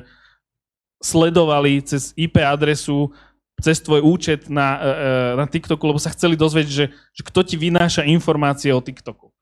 [1.01, 3.11] sledovali cez IP adresu
[3.59, 7.59] cez tvoj účet na, uh, na TikToku, lebo sa chceli dozvedieť, že, že kto ti
[7.59, 9.35] vynáša informácie o TikToku.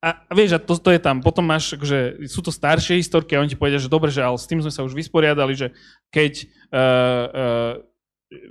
[0.00, 1.20] a, a vieš, a to, to je tam.
[1.20, 4.40] Potom máš, akože, sú to staršie historky a oni ti povedia, že dobre, že ale
[4.40, 5.76] s tým sme sa už vysporiadali, že
[6.08, 7.72] keď uh, uh,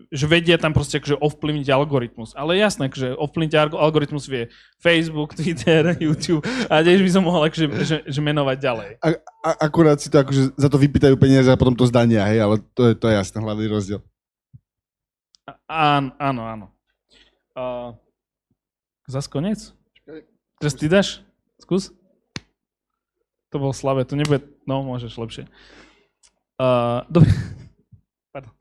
[0.09, 2.33] že vedia tam proste akože ovplyvniť algoritmus.
[2.33, 4.49] Ale jasné, že ovplyvniť algoritmus vie
[4.81, 8.89] Facebook, Twitter, YouTube a tiež by som mohol akože, že, že menovať ďalej.
[9.05, 9.07] A,
[9.45, 12.55] a, akurát si to akože za to vypýtajú peniaze a potom to zdania, hej, ale
[12.73, 14.01] to je, to je jasný hlavný rozdiel.
[15.69, 16.65] A, áno, áno.
[17.53, 17.93] Uh,
[19.05, 19.73] zas konec?
[20.57, 21.21] Teraz ty dáš?
[21.61, 21.93] Skús.
[23.49, 24.45] To bolo slabé, to nebude...
[24.65, 25.43] No, môžeš lepšie.
[26.57, 27.29] Uh, dobre.
[28.33, 28.53] Pardon.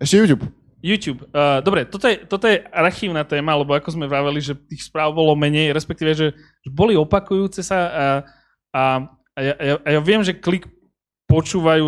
[0.00, 0.44] Ešte YouTube.
[0.84, 1.20] YouTube.
[1.32, 5.16] Uh, dobre, toto je, toto je archívna téma, lebo ako sme vraveli, že tých správ
[5.16, 8.06] bolo menej, respektíve, že, že boli opakujúce sa a,
[8.72, 8.82] a,
[9.32, 10.68] a, ja, a ja viem, že klik
[11.24, 11.84] počúvajú,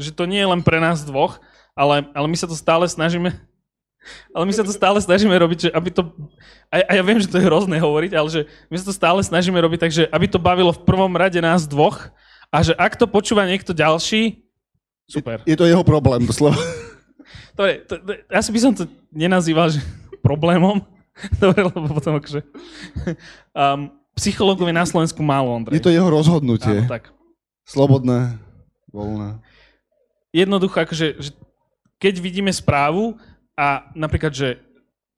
[0.00, 1.44] že to nie je len pre nás dvoch,
[1.76, 3.36] ale, ale my sa to stále snažíme
[4.34, 6.08] ale my sa to stále snažíme robiť, že aby to...
[6.72, 9.56] A ja viem, že to je hrozné hovoriť, ale že my sa to stále snažíme
[9.56, 12.12] robiť tak, že aby to bavilo v prvom rade nás dvoch
[12.48, 14.40] a že ak to počúva niekto ďalší,
[15.08, 15.44] super.
[15.44, 16.56] Je, je to jeho problém, doslova.
[17.54, 19.82] Dobre, to, to, asi by som to nenazýval že
[20.26, 20.82] problémom.
[21.42, 22.40] Dobre, lebo potom akože...
[23.58, 25.78] Um, psychológov je na Slovensku málo, Ondrej.
[25.78, 26.86] Je to jeho rozhodnutie.
[26.86, 27.10] Áno, tak.
[27.66, 28.38] Slobodné,
[28.94, 29.42] voľné.
[30.30, 31.30] Jednoducho, akože, že
[31.98, 33.18] keď vidíme správu
[33.58, 34.62] a napríklad, že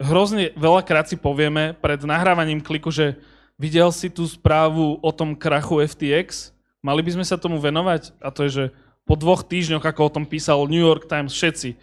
[0.01, 3.20] hrozne veľakrát si povieme pred nahrávaním kliku, že
[3.61, 8.16] videl si tú správu o tom krachu FTX, mali by sme sa tomu venovať?
[8.25, 8.64] A to je, že
[9.05, 11.77] po dvoch týždňoch, ako o tom písal New York Times, všetci.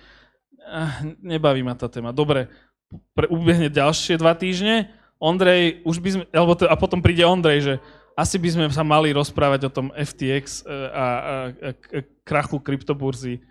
[0.68, 2.12] Ah, nebaví ma tá téma.
[2.12, 2.52] Dobre,
[3.16, 7.60] pre, ubehne ďalšie dva týždne, Ondrej, už by sme, alebo to, a potom príde Ondrej,
[7.64, 7.74] že
[8.14, 11.06] asi by sme sa mali rozprávať o tom FTX e, a, a,
[11.50, 13.42] a, a krachu kryptoburzy.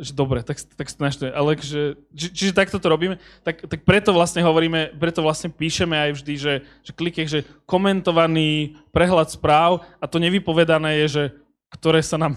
[0.00, 1.28] Že dobre, tak, tak to.
[1.28, 5.94] Ale že, či, čiže takto to robíme, tak, tak preto vlastne hovoríme, preto vlastne píšeme
[5.94, 11.24] aj vždy, že, že klikej, že komentovaný prehľad správ a to nevypovedané je, že
[11.76, 12.36] ktoré sa nám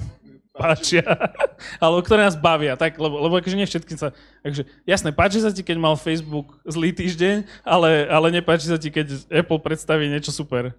[0.55, 1.03] páčia,
[1.83, 5.51] alebo ktoré nás bavia, tak, lebo, lebo akože nie všetkým sa, akože, jasné, páči sa
[5.51, 10.31] ti, keď mal Facebook zlý týždeň, ale, ale nepáči sa ti, keď Apple predstaví niečo
[10.31, 10.71] super.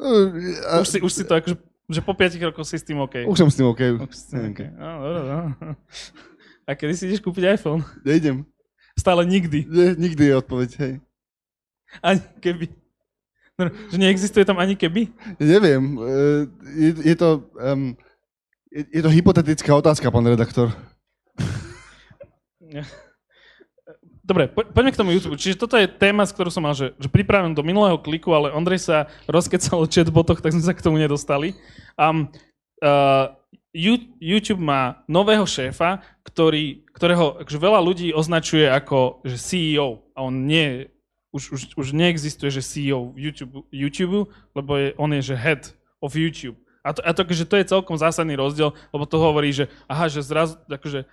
[0.00, 0.80] A...
[0.80, 1.56] už, si, už si to akože,
[1.92, 3.28] že po 5 rokoch si s tým OK.
[3.28, 4.00] Už som s tým OK.
[4.00, 4.60] Už s tým OK.
[4.72, 5.20] No, no,
[5.60, 5.70] no.
[6.68, 7.82] A kedy si ideš kúpiť iPhone?
[8.06, 8.46] Nejdem.
[8.94, 9.66] Stále nikdy.
[9.66, 10.94] Nie, nikdy je odpoveď, hej.
[12.00, 12.70] Ani keby.
[13.58, 15.10] No, že neexistuje tam ani keby?
[15.42, 16.00] Neviem.
[16.72, 17.44] Je, je to...
[17.58, 17.98] Um,
[18.72, 20.72] je, je to hypotetická otázka, pán redaktor.
[24.22, 25.36] Dobre, po, poďme k tomu YouTube.
[25.36, 28.54] Čiže toto je téma, z ktorú som mal, že, že pripraven do minulého kliku, ale
[28.54, 28.96] Ondrej sa
[29.28, 31.52] rozkecal o chatbotoch, tak sme sa k tomu nedostali.
[32.00, 32.30] Um,
[32.80, 33.34] uh,
[34.22, 40.06] YouTube má nového šéfa, ktorý, ktorého akože veľa ľudí označuje ako že CEO.
[40.14, 40.86] A on nie,
[41.34, 45.62] už, už, už neexistuje, že CEO YouTube, YouTube lebo je, on je že head
[45.98, 46.61] of YouTube.
[46.82, 50.10] A to, a to, že to je celkom zásadný rozdiel, lebo to hovorí, že aha,
[50.10, 51.06] že zrazu, akože,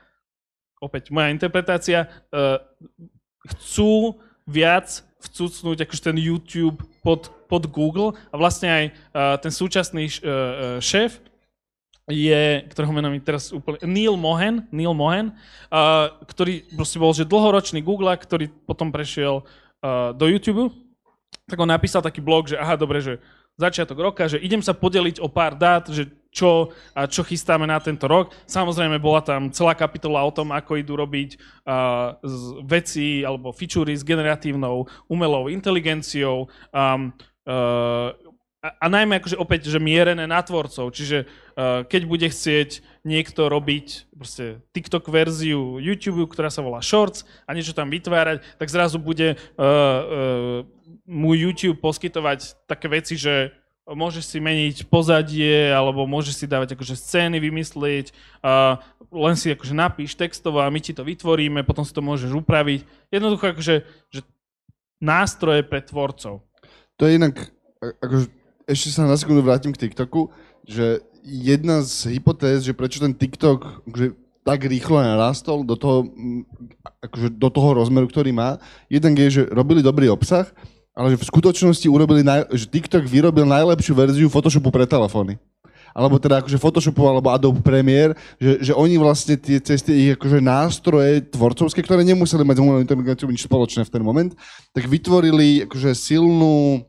[0.82, 2.58] opäť moja interpretácia, uh,
[3.58, 4.18] chcú
[4.50, 10.80] viac vcucnúť akože ten YouTube pod, pod Google a vlastne aj uh, ten súčasný uh,
[10.82, 11.22] šéf
[12.10, 15.38] je, ktorého meno mi teraz úplne, Neil Mohan, Neil Mohan,
[15.70, 20.74] uh, ktorý proste bol že dlhoročný Google, ktorý potom prešiel uh, do YouTube,
[21.46, 23.22] tak on napísal taký blog, že aha, dobre, že
[23.60, 27.82] začiatok roka, že idem sa podeliť o pár dát, že čo, a čo chystáme na
[27.82, 28.32] tento rok.
[28.46, 32.16] Samozrejme, bola tam celá kapitola o tom, ako idú robiť uh,
[32.64, 36.48] veci alebo featurey s generatívnou umelou inteligenciou.
[36.70, 37.12] Um,
[37.50, 38.14] uh,
[38.60, 40.92] a, a najmä akože opäť, že mierené na tvorcov.
[40.92, 47.24] Čiže uh, keď bude chcieť niekto robiť proste TikTok verziu YouTube, ktorá sa volá Shorts
[47.48, 50.60] a niečo tam vytvárať, tak zrazu bude uh, uh,
[51.08, 53.56] mu YouTube poskytovať také veci, že
[53.90, 58.14] môžeš si meniť pozadie, alebo môžeš si dávať akože scény vymyslieť,
[58.46, 58.78] uh,
[59.10, 62.86] len si akože napíš textovo a my ti to vytvoríme, potom si to môžeš upraviť.
[63.10, 63.76] Jednoducho akože
[64.14, 64.22] že
[65.00, 66.44] nástroje pre tvorcov.
[67.00, 68.39] To je inak, akože,
[68.70, 70.30] ešte sa na sekundu vrátim k TikToku,
[70.70, 74.14] že jedna z hypotéz, že prečo ten TikTok akože,
[74.46, 76.06] tak rýchlo narastol do toho,
[77.02, 80.48] akože, do toho rozmeru, ktorý má, jeden je, že robili dobrý obsah,
[80.94, 85.38] ale že v skutočnosti urobili, naj, že TikTok vyrobil najlepšiu verziu Photoshopu pre telefóny.
[85.90, 90.12] Alebo teda akože Photoshopu alebo Adobe Premiere, že, že oni vlastne tie, cez tie ich
[90.14, 94.32] akože nástroje tvorcovské, ktoré nemuseli mať s umelou inteligenciou nič spoločné v ten moment,
[94.70, 96.86] tak vytvorili akože silnú,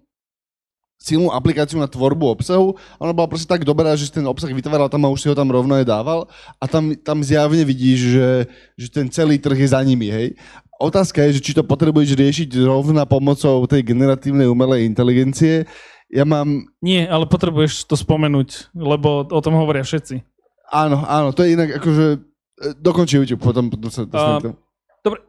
[1.00, 2.76] silnú aplikáciu na tvorbu obsahu.
[3.00, 5.34] Ona bola proste tak dobrá, že si ten obsah vytváral tam a už si ho
[5.34, 6.28] tam rovno aj dával.
[6.60, 8.28] A tam, tam zjavne vidíš, že,
[8.76, 10.36] že ten celý trh je za nimi, hej
[10.80, 15.68] otázka je, že či to potrebuješ riešiť rovna pomocou tej generatívnej umelej inteligencie.
[16.08, 16.66] Ja mám...
[16.80, 20.24] Nie, ale potrebuješ to spomenúť, lebo o tom hovoria všetci.
[20.72, 22.06] Áno, áno, to je inak akože...
[22.16, 24.56] e, Dokončí YouTube, potom, potom sa dostanem.
[24.56, 25.20] A- Dobre,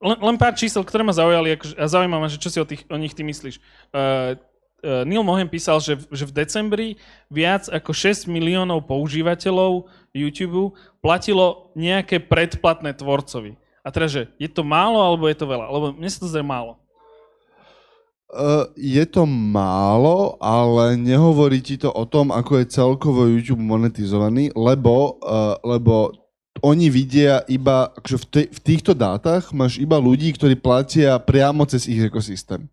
[0.00, 2.66] len, len pár čísel, ktoré ma zaujali akože, a zaujíma ma, že čo si o,
[2.66, 3.60] tých, o nich ty myslíš.
[3.92, 4.49] Uh, uh,
[4.82, 6.88] Neil Mohem písal, že, že v decembri
[7.28, 13.60] viac ako 6 miliónov používateľov YouTube platilo nejaké predplatné tvorcovi.
[13.80, 15.66] A teraz, že je to málo alebo je to veľa?
[15.72, 16.76] Lebo mne sa to zdá málo.
[18.30, 24.54] Uh, je to málo, ale nehovorí ti to o tom, ako je celkovo YouTube monetizovaný,
[24.54, 26.14] lebo, uh, lebo
[26.58, 31.62] oni vidia iba, akože v, te, v týchto dátach máš iba ľudí, ktorí platia priamo
[31.62, 32.66] cez ich ekosystém.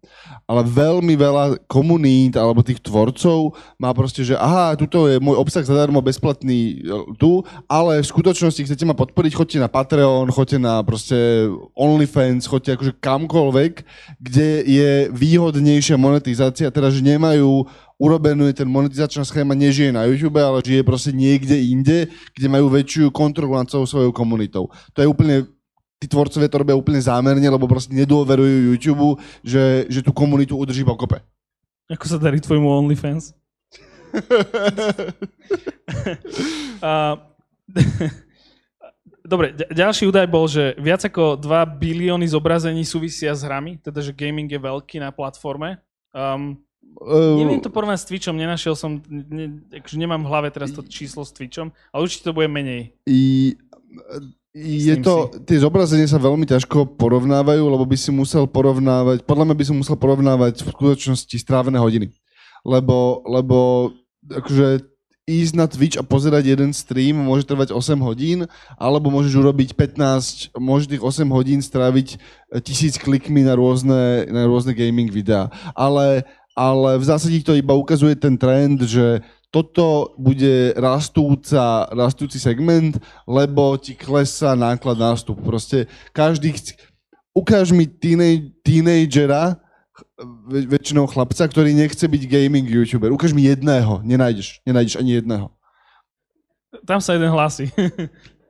[0.50, 5.62] Ale veľmi veľa komunít alebo tých tvorcov má proste, že aha, tuto je môj obsah
[5.62, 10.82] zadarmo bezplatný e, tu, ale v skutočnosti chcete ma podporiť, choďte na Patreon, choďte na
[10.82, 13.74] proste OnlyFans, choďte akože kamkoľvek,
[14.20, 20.38] kde je výhodnejšia monetizácia, teda že nemajú urobenú je ten monetizačná schéma nežije na YouTube,
[20.38, 24.70] ale žije proste niekde inde, kde majú väčšiu kontrolu nad celou svojou komunitou.
[24.94, 25.50] To je úplne
[25.98, 30.86] tí tvorcovia to robia úplne zámerne, lebo proste nedôverujú YouTube, že, že tú komunitu udrží
[30.86, 31.18] pokope.
[31.90, 33.34] Ako sa darí tvojmu OnlyFans?
[36.86, 37.18] a,
[39.28, 44.16] Dobre, ďalší údaj bol, že viac ako 2 bilióny zobrazení súvisia s hrami, teda že
[44.16, 45.84] gaming je veľký na platforme.
[46.16, 46.64] Um,
[46.98, 50.82] Uh, neviem to porovnať s Twitchom, nenašiel som, ne, akože nemám v hlave teraz to
[50.82, 52.98] číslo s Twitchom, ale určite to bude menej.
[53.06, 53.54] I,
[54.58, 59.56] je to, tie zobrazenia sa veľmi ťažko porovnávajú, lebo by si musel porovnávať, podľa mňa
[59.62, 62.10] by si musel porovnávať v skutočnosti strávené hodiny.
[62.66, 63.58] Lebo, lebo
[64.26, 64.82] akože
[65.28, 68.48] ísť na Twitch a pozerať jeden stream môže trvať 8 hodín,
[68.80, 72.18] alebo môžeš urobiť 15, môžeš tých 8 hodín stráviť
[72.64, 75.52] tisíc klikmi na rôzne, na rôzne gaming videá.
[75.76, 76.24] Ale,
[76.58, 79.22] ale v zásade to iba ukazuje ten trend, že
[79.54, 82.98] toto bude rastúca, rastúci segment,
[83.30, 85.38] lebo ti klesá náklad na vstup.
[85.46, 86.58] Proste každý...
[86.58, 86.76] chc-
[87.38, 88.50] Ukáž mi tínej,
[90.50, 93.14] väč- väčšinou chlapca, ktorý nechce byť gaming youtuber.
[93.14, 94.02] Ukáž mi jedného.
[94.02, 94.66] Nenájdeš.
[94.66, 95.54] Nenájdeš ani jedného.
[96.90, 97.70] Tam sa jeden hlási.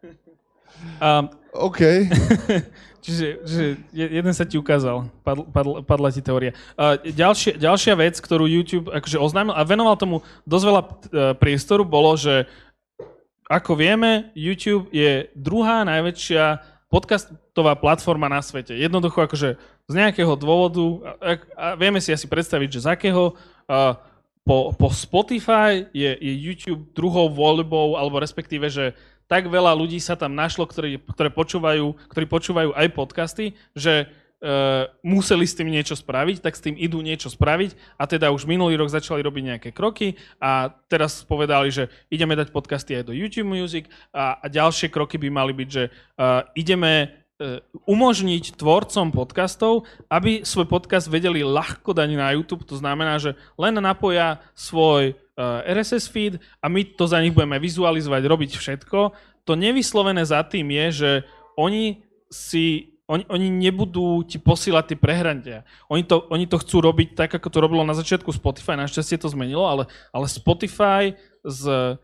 [1.03, 1.83] a, OK.
[3.07, 3.63] čiže že
[3.95, 6.51] je- jeden sa ti ukázal, padl, padl, padla ti teória.
[6.75, 10.89] A ďalšia, ďalšia vec, ktorú YouTube akože oznámil a venoval tomu dosť veľa e,
[11.39, 12.43] priestoru, bolo, že
[13.47, 16.59] ako vieme, YouTube je druhá najväčšia
[16.91, 18.75] podcastová platforma na svete.
[18.75, 19.55] Jednoducho akože
[19.87, 23.39] z nejakého dôvodu, a, a vieme si asi predstaviť, že z akého,
[23.71, 23.95] a,
[24.43, 28.95] po, po Spotify je, je YouTube druhou voľbou, alebo respektíve, že
[29.27, 34.87] tak veľa ľudí sa tam našlo, ktorí, ktoré počúvajú, ktorí počúvajú aj podcasty, že uh,
[35.03, 38.79] museli s tým niečo spraviť, tak s tým idú niečo spraviť a teda už minulý
[38.79, 43.51] rok začali robiť nejaké kroky a teraz povedali, že ideme dať podcasty aj do YouTube
[43.51, 49.83] Music a, a ďalšie kroky by mali byť, že uh, ideme uh, umožniť tvorcom podcastov,
[50.07, 52.63] aby svoj podcast vedeli ľahko dať na YouTube.
[52.71, 55.19] To znamená, že len napoja svoj
[55.63, 58.99] RSS feed a my to za nich budeme vizualizovať, robiť všetko.
[59.45, 61.11] To nevyslovené za tým je, že
[61.53, 65.63] oni si oni, oni nebudú ti posílať tie prehrandia.
[65.87, 68.75] Oni to, oni to chcú robiť tak, ako to robilo na začiatku Spotify.
[68.75, 71.95] Našťastie to zmenilo, ale, ale Spotify z,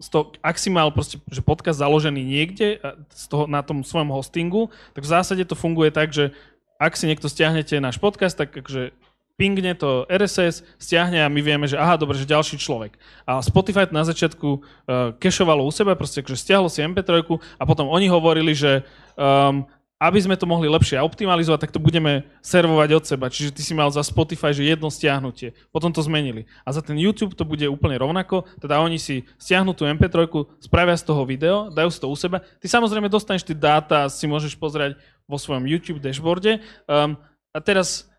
[0.00, 3.84] z toho, ak si mal proste, že podcast založený niekde a z toho, na tom
[3.84, 6.32] svojom hostingu, tak v zásade to funguje tak, že
[6.80, 8.96] ak si niekto stiahnete náš podcast, tak akože
[9.42, 12.94] pingne to RSS, stiahne a my vieme, že aha, dobre, že ďalší človek.
[13.26, 17.26] A Spotify na začiatku uh, u seba, proste akože stiahlo si MP3
[17.58, 18.86] a potom oni hovorili, že
[19.18, 19.66] um,
[19.98, 23.26] aby sme to mohli lepšie optimalizovať, tak to budeme servovať od seba.
[23.30, 25.54] Čiže ty si mal za Spotify, že jedno stiahnutie.
[25.70, 26.46] Potom to zmenili.
[26.66, 28.42] A za ten YouTube to bude úplne rovnako.
[28.58, 30.26] Teda oni si stiahnu tú MP3,
[30.58, 32.42] spravia z toho video, dajú si to u seba.
[32.58, 34.98] Ty samozrejme dostaneš tie dáta, si môžeš pozrieť
[35.30, 36.58] vo svojom YouTube dashboarde.
[36.90, 37.14] Um,
[37.54, 38.10] a teraz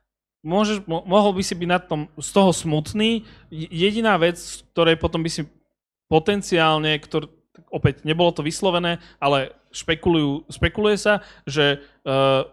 [0.44, 3.24] môžeš, mo, mohol by si byť na tom z toho smutný.
[3.48, 4.38] Je- Jediná vec,
[4.76, 5.48] ktorej potom by si
[6.12, 7.32] potenciálne, ktor,
[7.72, 12.46] opäť nebolo to vyslovené, ale špekulujú, spekuluje sa, že uh,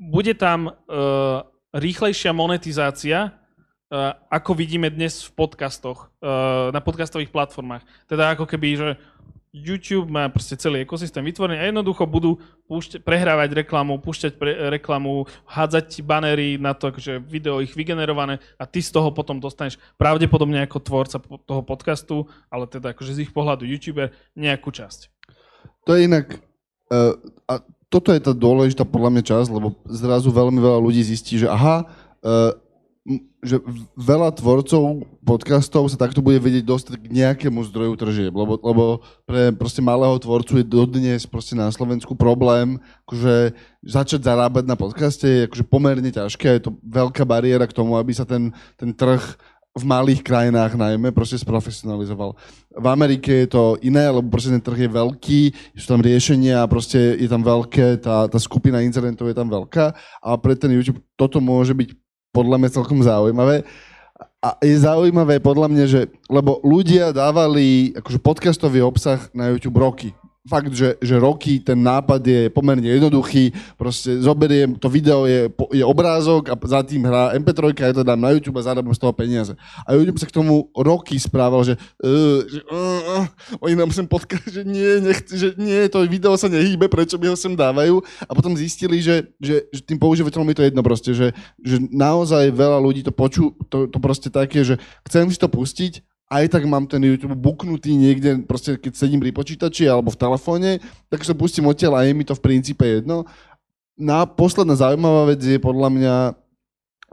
[0.00, 6.10] bude tam uh, rýchlejšia monetizácia, uh, ako vidíme dnes v podcastoch,
[6.72, 7.84] na podcastových platformách.
[8.08, 8.88] Teda ako keby, že
[9.54, 15.30] YouTube má proste celý ekosystém vytvorený a jednoducho budú púšť, prehrávať reklamu, púšťať pre, reklamu,
[15.46, 20.58] hádzať banery na to, že video ich vygenerované a ty z toho potom dostaneš pravdepodobne
[20.66, 25.06] ako tvorca toho podcastu, ale teda akože z ich pohľadu YouTuber nejakú časť.
[25.86, 26.42] To je inak...
[26.90, 27.14] Uh,
[27.46, 31.46] a toto je tá dôležitá podľa mňa časť, lebo zrazu veľmi veľa ľudí zistí, že
[31.46, 32.58] aha, uh,
[33.44, 33.60] že
[34.00, 39.52] veľa tvorcov podcastov sa takto bude vedieť dostať k nejakému zdroju tržieb, lebo, lebo pre
[39.52, 43.52] proste malého tvorcu je dodnes proste na Slovensku problém, akože
[43.84, 48.16] začať zarábať na podcaste je akože pomerne ťažké, je to veľká bariéra k tomu, aby
[48.16, 48.48] sa ten,
[48.80, 49.20] ten trh
[49.74, 52.38] v malých krajinách najmä proste sprofesionalizoval.
[52.72, 55.40] V Amerike je to iné, lebo proste ten trh je veľký,
[55.76, 59.92] sú tam riešenia, proste je tam veľké, tá, tá skupina incidentov je tam veľká
[60.24, 62.03] a pre ten YouTube toto môže byť
[62.34, 63.62] podľa mňa celkom zaujímavé.
[64.42, 70.12] A je zaujímavé podľa mňa, že, lebo ľudia dávali akože podcastový obsah na YouTube roky
[70.44, 73.48] fakt, že, že roky ten nápad je pomerne jednoduchý,
[73.80, 78.20] proste zoberiem, to video je, je obrázok a za tým hrá MP3, ja to dám
[78.20, 79.56] na YouTube a zarábam z toho peniaze.
[79.88, 83.26] A YouTube sa k tomu roky správal, že, uh, že uh, uh,
[83.64, 87.32] oni nám sem podcast, že nie, nechci, že nie, to video sa nehýbe, prečo by
[87.32, 88.04] ho sem dávajú.
[88.28, 91.32] A potom zistili, že, že, že tým používateľom je to jedno proste, že,
[91.64, 94.76] že naozaj veľa ľudí to počú, to, to proste také, že
[95.08, 96.04] chcem si to pustiť,
[96.34, 100.70] aj tak mám ten YouTube buknutý niekde, proste keď sedím pri počítači alebo v telefóne,
[101.06, 103.22] tak sa pustím odtiaľ a je mi to v princípe jedno.
[103.94, 106.14] Na posledná zaujímavá vec je podľa mňa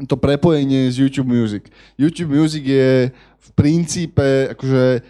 [0.10, 1.70] to prepojenie z YouTube Music.
[1.94, 5.06] YouTube Music je v princípe, akože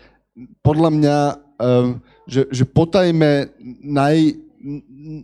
[0.60, 1.18] podľa mňa,
[1.64, 3.56] um, že, že potajme
[3.88, 4.36] naj,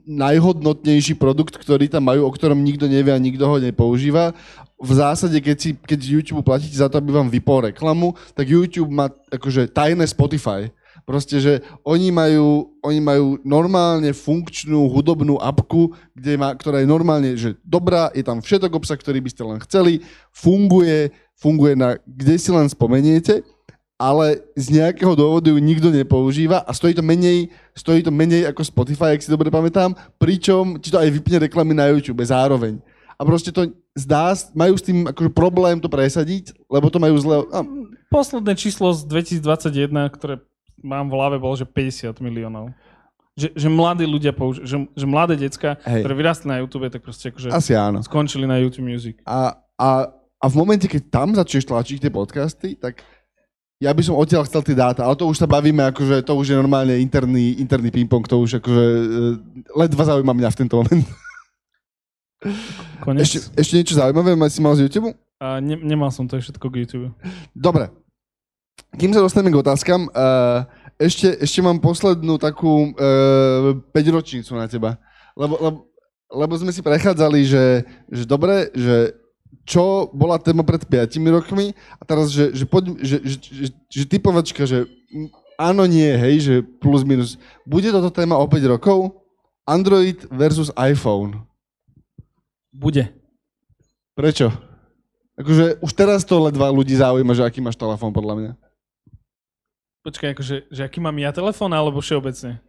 [0.07, 4.31] najhodnotnejší produkt, ktorý tam majú, o ktorom nikto nevie a nikto ho nepoužíva
[4.77, 8.93] v zásade, keď, si, keď YouTube platíte za to, aby vám vypol reklamu, tak YouTube
[8.93, 10.69] má akože tajné Spotify.
[11.01, 17.33] Proste, že oni majú, oni majú normálne funkčnú hudobnú apku, kde má, ktorá je normálne
[17.37, 19.93] že dobrá, je tam všetok obsah, ktorý by ste len chceli,
[20.29, 23.41] funguje, funguje na kde si len spomeniete,
[23.97, 28.61] ale z nejakého dôvodu ju nikto nepoužíva a stojí to menej, stojí to menej ako
[28.61, 32.77] Spotify, ak si dobre pamätám, pričom ti to aj vypne reklamy na YouTube zároveň
[33.17, 37.35] a proste to zdá, majú s tým akože problém to presadiť, lebo to majú zle...
[37.49, 37.65] A...
[38.13, 40.39] Posledné číslo z 2021, ktoré
[40.79, 42.71] mám v hlave, bolo, že 50 miliónov.
[43.37, 46.01] Že, že mladí ľudia použi- že, že mladé decka, Hej.
[46.05, 48.01] ktoré vyrastli na YouTube, tak proste akože Asi áno.
[48.01, 49.21] skončili na YouTube Music.
[49.25, 49.89] A, a,
[50.41, 53.05] a v momente, keď tam začneš tlačiť tie podcasty, tak
[53.77, 56.49] ja by som odtiaľ chcel tie dáta, ale to už sa bavíme, akože to už
[56.49, 59.05] je normálne interný, interný ping-pong, to už akože e,
[59.77, 61.05] ledva zaujíma mňa v tento moment.
[63.01, 63.23] Konec.
[63.23, 65.13] Ešte, ešte niečo zaujímavé si mal z YouTube?
[65.37, 67.07] A ne, nemal som to všetko k YouTube.
[67.53, 67.93] Dobre.
[68.97, 70.65] Kým sa dostaneme k otázkam, uh,
[70.97, 74.97] ešte, ešte mám poslednú takú uh, eh, 5 ročnicu na teba.
[75.37, 75.77] Lebo, lebo,
[76.33, 79.13] lebo sme si prechádzali, že, že dobre, že
[79.67, 84.03] čo bola téma pred 5 rokmi a teraz, že, že, poď, že, že, že, že
[84.09, 84.89] typovačka, že
[85.61, 87.37] áno, nie, hej, že plus minus.
[87.61, 89.13] Bude toto téma o 5 rokov?
[89.67, 91.46] Android versus iPhone.
[92.77, 93.09] Bude.
[94.13, 94.53] Prečo?
[95.33, 98.51] Akože už teraz to ledva ľudí zaujíma, že aký máš telefón, podľa mňa.
[100.05, 102.61] Počkaj, akože, že aký mám ja telefón, alebo všeobecne?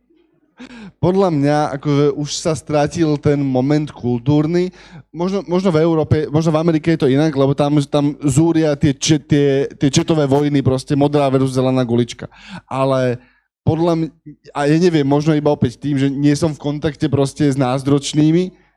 [0.98, 4.74] Podľa mňa akože už sa strátil ten moment kultúrny.
[5.14, 8.90] Možno, možno v Európe, možno v Amerike je to inak, lebo tam, tam zúria tie,
[8.96, 12.26] tie, tie četové vojny, proste modrá versus zelená gulička.
[12.66, 13.22] Ale
[13.62, 14.08] podľa mňa,
[14.56, 18.67] a ja neviem, možno iba opäť tým, že nie som v kontakte proste s názdročnými,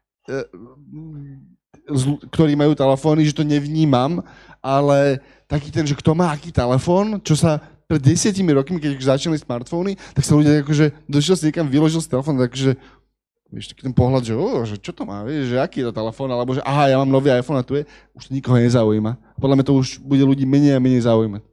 [2.30, 4.22] ktorí majú telefóny, že to nevnímam,
[4.62, 5.20] ale
[5.50, 7.60] taký ten, že kto má aký telefón, čo sa
[7.90, 12.08] pred desiatimi rokmi, keď začali smartfóny, tak sa ľudia akože, došiel si niekam, vyložil si
[12.08, 12.80] telefón, takže
[13.52, 15.98] vieš, taký ten pohľad, že, oh, že čo to má, vieš, že aký je to
[16.00, 17.84] telefón, alebo že aha, ja mám nový iPhone a tu je,
[18.16, 19.20] už to nikoho nezaujíma.
[19.44, 21.44] Podľa mňa to už bude ľudí menej a menej zaujímať.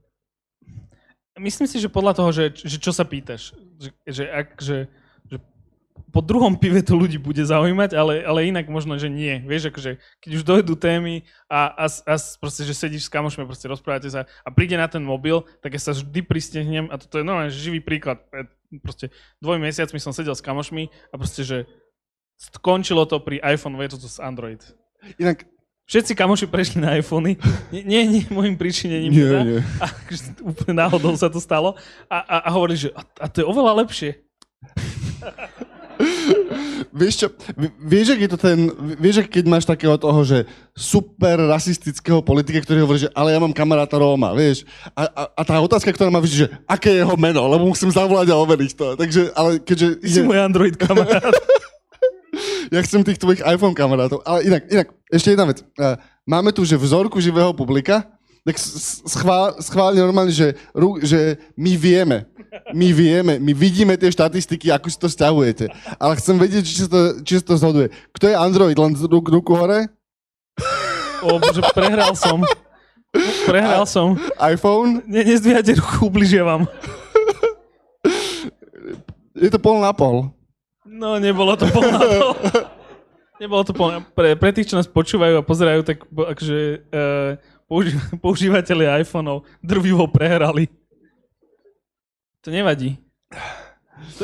[1.38, 4.90] Myslím si, že podľa toho, že, že čo sa pýtaš, že, že ak, že,
[6.08, 9.44] po druhom pive to ľudí bude zaujímať, ale, ale inak možno, že nie.
[9.44, 13.68] Vieš, akože, keď už dojdú témy a, a, a proste, že sedíš s kamošmi proste
[13.68, 17.28] rozprávate sa a príde na ten mobil, tak ja sa vždy pristehnem a toto je
[17.28, 18.24] normálne živý príklad.
[18.80, 21.68] Proste dvoj mesiacmi som sedel s kamošmi a proste, že
[22.40, 24.64] skončilo to pri iPhone versus Android.
[25.20, 25.44] Inak
[25.88, 27.40] Všetci kamoši prešli na iPhony.
[27.72, 29.08] Nie, nie, nie môjim príčinením.
[29.16, 29.40] Nie, teda.
[29.40, 29.60] nie.
[29.80, 29.86] A,
[30.44, 31.80] úplne náhodou sa to stalo.
[32.12, 34.20] A, a, a hovorili, že a, a to je oveľa lepšie.
[36.98, 37.26] vieš čo,
[37.82, 38.58] vieš, ak je to ten,
[38.98, 43.54] vieš, keď máš takého toho, že super rasistického politika, ktorý hovorí, že ale ja mám
[43.54, 47.46] kamaráta Róma, vieš, a, a, a tá otázka, ktorá má že aké je jeho meno,
[47.46, 49.86] lebo musím zavolať a overiť to, takže, ale keďže...
[50.02, 51.34] Ty si môj Android kamarát.
[52.74, 55.64] ja chcem tých tvojich iPhone kamarátov, ale inak, inak, ešte jedna vec.
[56.28, 58.04] Máme tu, že vzorku živého publika,
[58.48, 58.56] Tak
[59.04, 60.56] schvál, schválne normálne, že,
[61.04, 62.24] že my vieme,
[62.72, 65.68] my vieme, my vidíme tie štatistiky, ako si to stiahujete.
[66.00, 67.92] Ale chcem vedieť, či sa to, či sa to zhoduje.
[68.16, 68.72] Kto je Android?
[68.72, 69.92] Len ruk, ruku hore?
[71.20, 72.40] O bože, prehral som.
[73.44, 74.16] Prehral som.
[74.40, 75.04] iPhone?
[75.04, 76.64] Ne, nezdvíhajte ruku, ubližia vám.
[79.36, 80.32] Je to pol na pol.
[80.88, 82.26] No, nebolo to plná to.
[83.38, 84.02] Nebolo to plná.
[84.16, 86.58] Pre, pre tých, čo nás počúvajú a pozerajú, tak akože
[86.90, 87.38] uh,
[87.68, 87.94] použi-
[88.24, 90.66] používateľi iPhoneov drvivo prehrali.
[92.42, 92.96] To nevadí.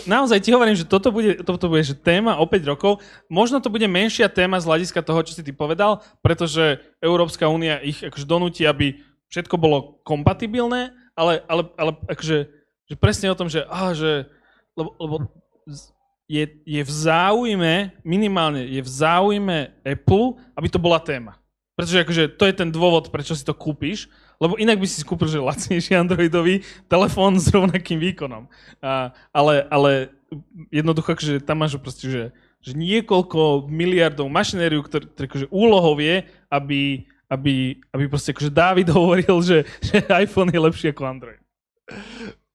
[0.07, 3.03] Naozaj ti hovorím, že toto bude, toto bude že téma o 5 rokov.
[3.27, 7.83] Možno to bude menšia téma z hľadiska toho, čo si ty povedal, pretože Európska únia
[7.83, 12.39] ich akože donúti, aby všetko bolo kompatibilné, ale, ale, ale akože,
[12.87, 14.31] že presne o tom, že, á, že
[14.79, 15.17] lebo, lebo
[16.31, 21.39] je, je v záujme, minimálne je v záujme Apple, aby to bola téma.
[21.75, 24.07] Pretože akože to je ten dôvod, prečo si to kúpiš,
[24.39, 28.47] lebo inak by si kúpil že lacnejší Androidový telefón s rovnakým výkonom.
[28.79, 29.91] A, ale, ale
[30.71, 32.25] jednoducho, akože tam máš proste, že,
[32.63, 37.55] že niekoľko miliardov mašinériu, ktorý, ktorý akože úlohou je, aby, aby,
[37.91, 41.43] aby proste akože Dávid hovoril, že, že iPhone je lepší ako Android.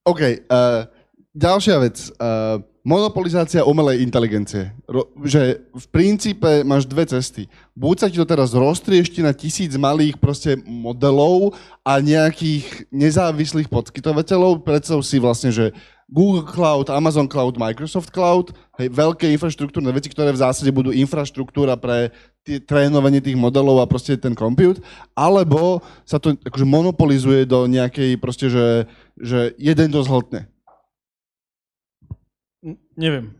[0.08, 0.88] OK, uh,
[1.36, 1.96] ďalšia vec.
[2.16, 4.72] Uh, monopolizácia umelej inteligencie.
[4.88, 7.46] Ro, že v princípe máš dve cesty.
[7.76, 14.64] Buď sa ti to teraz roztriešti na tisíc malých proste modelov a nejakých nezávislých poskytovateľov.
[14.64, 15.76] Predstav si vlastne, že
[16.10, 18.50] Google Cloud, Amazon Cloud, Microsoft Cloud,
[18.82, 22.10] hej, veľké infraštruktúrne veci, ktoré v zásade budú infraštruktúra pre
[22.42, 24.82] tie, trénovanie tých modelov a proste ten compute,
[25.14, 28.90] alebo sa to akože monopolizuje do nejakej proste, že,
[29.22, 30.49] že jeden to zhltne.
[32.96, 33.32] Neviem.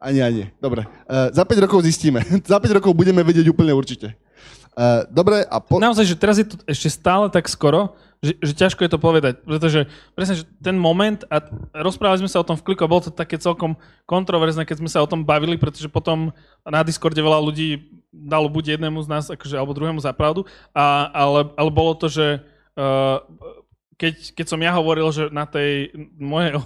[0.00, 0.44] Ani, ani.
[0.62, 0.88] Dobre.
[1.04, 2.24] Uh, za 5 rokov zistíme.
[2.52, 4.16] za 5 rokov budeme vedieť úplne určite.
[4.72, 5.76] Uh, dobre, a po...
[5.76, 9.42] Naozaj, že teraz je to ešte stále tak skoro, že, že ťažko je to povedať,
[9.42, 11.42] pretože presne, že ten moment, a
[11.84, 13.74] rozprávali sme sa o tom v kliku a bolo to také celkom
[14.06, 16.32] kontroverzné, keď sme sa o tom bavili, pretože potom
[16.64, 21.10] na Discorde veľa ľudí dalo buď jednému z nás, akože, alebo druhému za pravdu, a,
[21.12, 22.40] ale, ale bolo to, že
[22.78, 23.20] uh,
[24.00, 26.56] keď, keď som ja hovoril, že na tej mojej,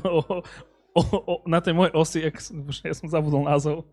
[0.94, 2.38] o, o, na tej mojej osi, ak,
[2.82, 3.84] ja som zabudol názov,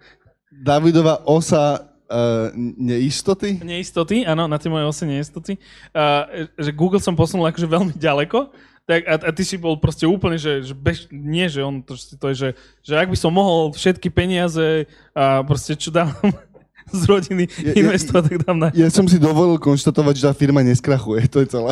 [0.51, 1.79] Davidova osa
[2.11, 3.55] uh, neistoty?
[3.63, 5.55] neistoty, áno, na tej mojej ose neistoty,
[5.95, 8.51] uh, že Google som posunul akože veľmi ďaleko,
[8.83, 11.95] tak a, a ty si bol proste úplne, že, že bež, nie, že on to,
[11.95, 12.49] to je, že,
[12.83, 16.11] že ak by som mohol všetky peniaze a proste čo dám
[16.91, 18.67] z rodiny Ja- ja- investovať, tak dám na...
[18.75, 21.71] Ja som si dovolil konštatovať, že tá firma neskrachuje, to je celé.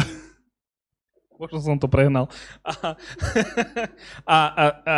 [1.36, 2.28] Možno som to prehnal.
[2.64, 2.72] A,
[4.24, 4.96] a, a, a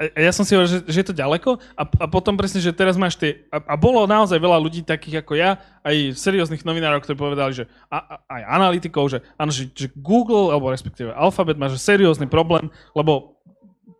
[0.00, 1.60] ja som si hovoril, že, že je to ďaleko?
[1.76, 3.44] A, a potom presne, že teraz máš tie...
[3.52, 7.64] A, a bolo naozaj veľa ľudí takých ako ja, aj serióznych novinárov, ktorí povedali, že
[7.92, 12.24] a, a, aj analytikov, že, áno, že, že Google, alebo respektíve Alphabet má že seriózny
[12.24, 13.36] problém, lebo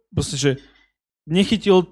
[0.09, 0.51] proste, že
[1.29, 1.85] nechytil,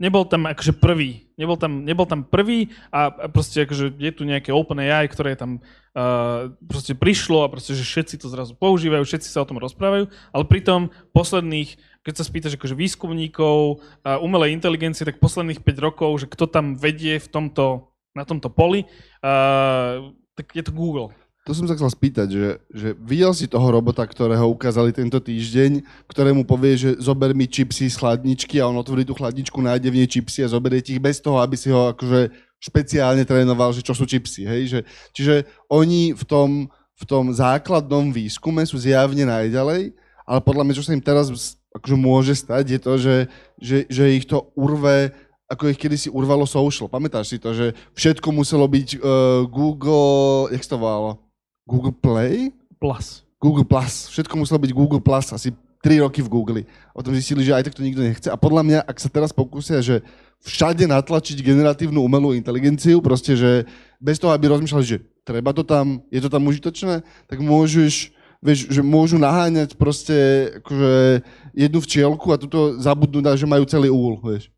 [0.00, 4.54] nebol tam akože prvý, nebol tam, nebol tam prvý a, proste akože je tu nejaké
[4.54, 9.42] OpenAI, ktoré tam uh, proste prišlo a proste, že všetci to zrazu používajú, všetci sa
[9.42, 11.74] o tom rozprávajú, ale pritom posledných,
[12.06, 16.78] keď sa spýtaš akože výskumníkov a umelej inteligencie, tak posledných 5 rokov, že kto tam
[16.78, 18.86] vedie v tomto, na tomto poli,
[19.26, 21.10] uh, tak je to Google.
[21.42, 25.82] To som sa chcel spýtať, že, že videl si toho robota, ktorého ukázali tento týždeň,
[26.06, 29.98] ktorému povie, že zober mi čipsy z chladničky a on otvorí tú chladničku, nájde v
[29.98, 32.30] nej čipsy a zoberie ti ich bez toho, aby si ho akože
[32.62, 34.46] špeciálne trénoval, že čo sú čipsy.
[34.46, 34.62] Hej?
[34.70, 34.80] Že,
[35.10, 35.34] čiže
[35.66, 40.94] oni v tom, v tom základnom výskume sú zjavne najďalej, ale podľa mňa, čo sa
[40.94, 43.16] im teraz akože môže stať, je to, že,
[43.58, 45.10] že, že ich to urve
[45.50, 46.88] ako ich kedysi urvalo social.
[46.88, 51.31] Pamätáš si to, že všetko muselo byť uh, Google, jak to volalo?
[51.72, 52.52] Google Play?
[52.76, 53.24] Plus.
[53.40, 54.12] Google Plus.
[54.12, 56.60] Všetko muselo byť Google Plus, asi 3 roky v Google.
[56.92, 58.28] O tom zistili, že aj tak to nikto nechce.
[58.28, 60.04] A podľa mňa, ak sa teraz pokúsia, že
[60.44, 63.66] všade natlačiť generatívnu umelú inteligenciu, proste, že
[63.98, 68.10] bez toho, aby rozmýšľali, že treba to tam, je to tam užitočné, tak môžeš,
[68.42, 71.22] vieš, že môžu naháňať proste akože
[71.54, 74.50] jednu včielku a tuto zabudnú, že majú celý úl, vieš.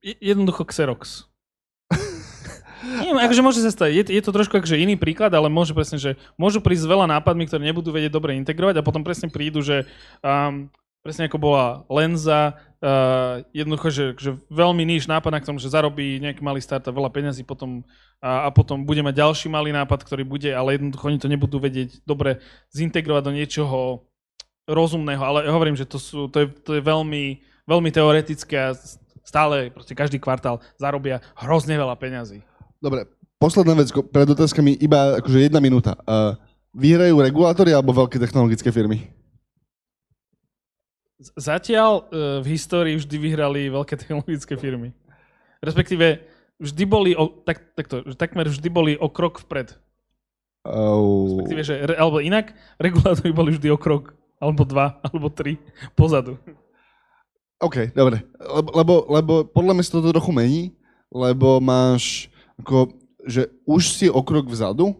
[0.00, 1.27] Je- Jednoducho Xerox.
[3.08, 3.90] Nie, akože môže sa stať.
[3.96, 7.48] Je, je to trošku akože iný príklad, ale môže presne, že môžu prísť veľa nápadmi,
[7.48, 9.88] ktoré nebudú vedieť dobre integrovať a potom presne prídu, že
[10.20, 10.68] um,
[11.00, 16.20] presne ako bola Lenza, uh, jednoducho, že, že veľmi níž nápad na tom, že zarobí
[16.20, 17.80] nejaký malý startup veľa peňazí potom,
[18.20, 21.56] a, a potom bude mať ďalší malý nápad, ktorý bude, ale jednoducho oni to nebudú
[21.64, 22.44] vedieť dobre
[22.76, 24.04] zintegrovať do niečoho
[24.68, 28.76] rozumného, ale ja hovorím, že to, sú, to, je, to je veľmi, veľmi teoretické a
[29.24, 32.44] stále každý kvartál zarobia hrozne veľa peňazí.
[32.78, 33.10] Dobre,
[33.42, 35.98] posledná vec pred otázkami, iba akože jedna minúta.
[36.06, 36.38] Uh,
[36.78, 39.10] vyhrajú regulátory alebo veľké technologické firmy?
[41.18, 42.02] Zatiaľ e,
[42.38, 44.94] v histórii vždy vyhrali veľké technologické firmy.
[45.58, 46.22] Respektíve
[46.62, 49.74] vždy boli, o, tak, takto, takmer vždy boli o krok vpred.
[50.62, 51.42] Oh.
[51.42, 52.54] Respektíve, že, alebo inak,
[52.86, 55.58] regulátori boli vždy o krok, alebo dva, alebo tri
[55.98, 56.38] pozadu.
[57.58, 58.22] OK, dobre.
[58.38, 60.78] Lebo, lebo, lebo podľa mňa sa toto trochu mení,
[61.10, 62.30] lebo máš
[62.60, 62.92] ako,
[63.26, 64.96] že už si o krok vzadu,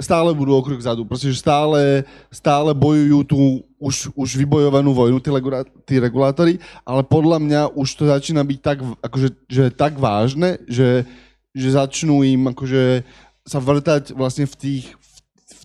[0.00, 1.04] stále budú o krok vzadu.
[1.04, 3.40] Proste, stále, stále bojujú tú
[3.76, 8.58] už, už vybojovanú vojnu tí, legura, tí regulátori, ale podľa mňa už to začína byť
[8.60, 11.04] tak, akože, že tak vážne, že,
[11.52, 13.04] že začnú im akože
[13.44, 14.86] sa vrtať vlastne v tých,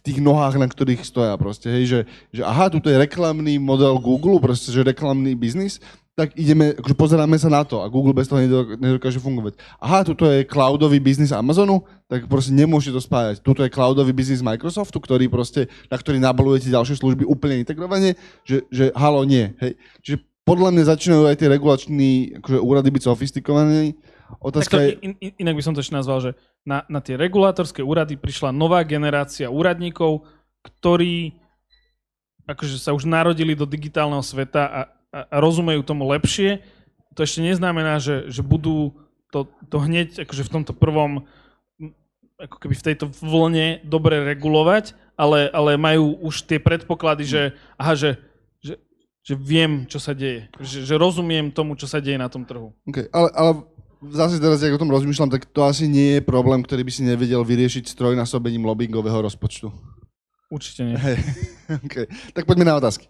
[0.05, 4.37] tých nohách, na ktorých stoja proste, hej, že, že aha, tu je reklamný model Google,
[4.37, 5.81] proste, že reklamný biznis,
[6.15, 9.59] tak ideme, akože pozeráme sa na to a Google bez toho nedok- nedokáže fungovať.
[9.83, 13.43] Aha, tuto je cloudový biznis Amazonu, tak proste nemôžete to spájať.
[13.43, 18.15] Tuto je cloudový biznis Microsoftu, ktorý proste, na ktorý nabalujete ďalšie služby úplne integrovane,
[18.47, 19.51] že, že halo, nie.
[19.59, 19.75] Hej.
[20.07, 23.99] Čiže podľa mňa začínajú aj tie regulační akože, úrady byť sofistikované.
[24.39, 24.95] Otázka je...
[25.03, 26.31] in, in, inak by som to ešte nazval, že
[26.63, 30.23] na, na tie regulátorské úrady prišla nová generácia úradníkov,
[30.63, 31.35] ktorí
[32.45, 34.81] akože sa už narodili do digitálneho sveta a,
[35.15, 36.59] a, rozumejú tomu lepšie.
[37.15, 38.91] To ešte neznamená, že, že budú
[39.31, 41.23] to, to hneď akože v tomto prvom
[42.35, 47.41] ako keby v tejto vlne dobre regulovať, ale, ale majú už tie predpoklady, že
[47.79, 48.19] aha, že,
[48.59, 48.75] že,
[49.23, 50.51] že viem, čo sa deje.
[50.59, 52.75] Že, že rozumiem tomu, čo sa deje na tom trhu.
[52.83, 53.51] Okay, ale, ale
[54.11, 57.07] zase teraz, ak o tom rozmýšľam, tak to asi nie je problém, ktorý by si
[57.07, 59.71] nevedel vyriešiť strojnásobením lobbyingového rozpočtu.
[60.51, 60.99] Určite nie.
[60.99, 61.17] Hej.
[61.87, 62.05] okay.
[62.35, 63.07] Tak poďme na otázky.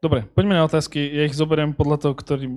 [0.00, 0.96] Dobre, poďme na otázky.
[0.96, 2.56] Ja ich zoberiem podľa toho, ktorý...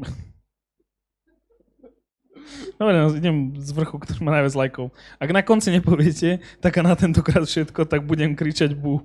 [2.80, 4.96] Dobre, no, idem z vrchu, ktorý má najviac lajkov.
[5.20, 9.04] Ak na konci nepoviete, tak a na tentokrát všetko, tak budem kričať bu.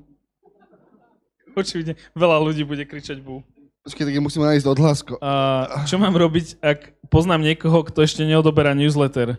[1.59, 3.43] Očividne, veľa ľudí bude kričať bu.
[3.83, 5.15] Počkej, tak ja musím nájsť odhlasko.
[5.19, 9.35] A čo mám robiť, ak poznám niekoho, kto ešte neodoberá newsletter?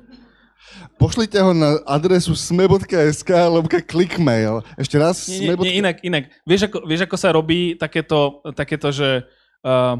[1.01, 4.61] Pošlite ho na adresu sme.sk lomka clickmail.
[4.77, 5.63] Ešte raz Nie, nie, sme.
[5.65, 6.23] nie inak, inak.
[6.45, 9.25] Vieš ako, vieš, ako sa robí takéto, takéto že...
[9.65, 9.99] Uh,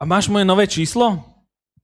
[0.00, 1.20] a máš moje nové číslo?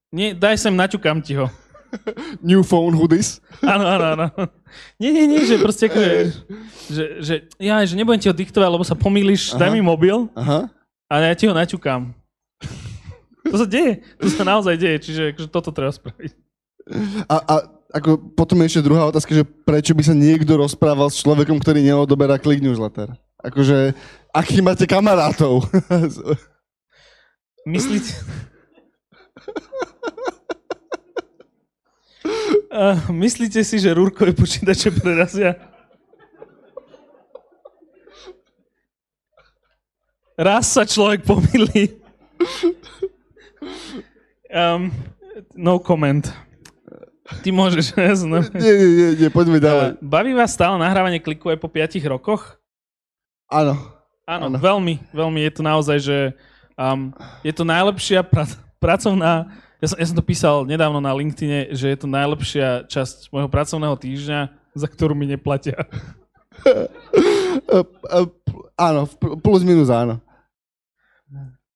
[0.08, 1.46] Nie, daj sem, naťukám ti ho.
[2.44, 3.38] New phone hoodies.
[3.62, 4.26] Áno, áno, áno.
[4.96, 6.16] Nie, nie, nie, že proste ako, že,
[6.90, 10.68] že, že, ja, že nebudem ti ho diktovať, lebo sa pomýliš, daj mi mobil Aha.
[11.08, 12.12] a ja ti ho naťukám.
[13.46, 16.32] To sa deje, to sa naozaj deje, čiže akože toto treba spraviť.
[17.30, 17.54] A, a
[17.94, 22.38] ako, potom ešte druhá otázka, že prečo by sa niekto rozprával s človekom, ktorý neodoberá
[22.38, 23.14] click newsletter?
[23.42, 23.94] Akože,
[24.34, 25.66] aký máte kamarátov?
[27.66, 28.14] Myslíte...
[32.76, 35.56] Uh, myslíte si, že rúrkové počítače prerazia?
[40.36, 41.96] Raz sa človek pomýli.
[44.52, 44.92] Um,
[45.56, 46.28] no comment.
[47.26, 48.30] Ty môžeš, ja som...
[48.30, 49.98] nie, nie, nie, nie, poďme ďalej.
[49.98, 52.58] Uh, Baví vás stále nahrávanie kliku aj po 5 rokoch?
[53.50, 53.74] Áno.
[54.26, 54.58] Áno, Áno.
[54.58, 55.40] veľmi, veľmi.
[55.46, 56.18] Je to naozaj, že
[56.74, 57.14] um,
[57.46, 59.46] je to najlepšia pra- pracovná...
[59.76, 63.46] Ja som, ja som to písal nedávno na LinkedIne, že je to najlepšia časť môjho
[63.46, 64.40] pracovného týždňa,
[64.72, 65.84] za ktorú mi neplatia.
[68.76, 70.20] Áno, pl- plus minus áno.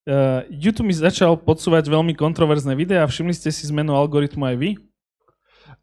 [0.09, 3.05] Uh, YouTube mi začal podsúvať veľmi kontroverzné videá.
[3.05, 4.71] Všimli ste si zmenu algoritmu aj vy?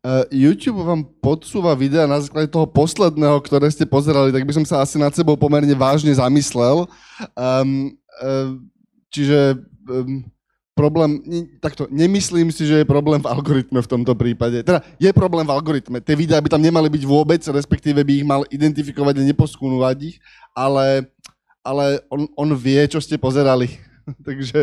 [0.08, 4.64] Uh, YouTube vám podsúva videa na základe toho posledného, ktoré ste pozerali, tak by som
[4.64, 6.88] sa asi nad sebou pomerne vážne zamyslel.
[7.36, 7.92] Um,
[8.24, 8.56] uh,
[9.12, 10.24] čiže um,
[10.80, 11.20] problém,
[11.60, 14.64] takto, nemyslím si, že je problém v algoritme v tomto prípade.
[14.64, 16.00] Teda je problém v algoritme.
[16.00, 20.24] Tie videá by tam nemali byť vôbec, respektíve by ich mal identifikovať a neposkúnovať ich,
[20.56, 21.04] ale,
[21.60, 23.76] ale on, on vie, čo ste pozerali.
[24.28, 24.60] Takže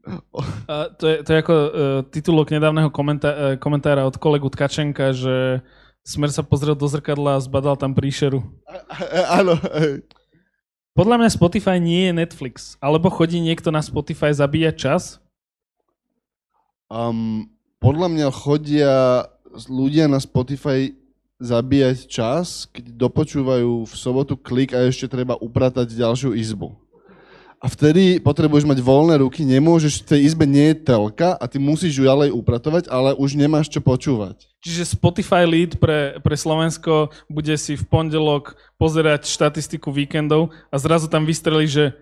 [0.00, 1.70] Uh, to, je, to je ako uh,
[2.08, 5.60] titulok nedávneho komentá- uh, komentára od kolegu Tkačenka, že
[6.00, 8.40] Smer sa pozrel do zrkadla a zbadal tam príšeru.
[9.38, 9.60] áno.
[10.96, 12.80] Podľa mňa Spotify nie je Netflix.
[12.80, 15.02] Alebo chodí niekto na Spotify zabíjať čas?
[16.90, 19.28] Um, podľa mňa chodia
[19.70, 20.96] ľudia na Spotify
[21.38, 26.74] zabíjať čas, keď dopočúvajú v sobotu klik a ešte treba upratať ďalšiu izbu.
[27.60, 31.60] A vtedy potrebuješ mať voľné ruky, nemôžeš, v tej izbe nie je telka a ty
[31.60, 34.48] musíš ju ďalej upratovať, ale už nemáš čo počúvať.
[34.64, 41.04] Čiže Spotify lead pre, pre Slovensko bude si v pondelok pozerať štatistiku víkendov a zrazu
[41.12, 41.92] tam vystrelí, že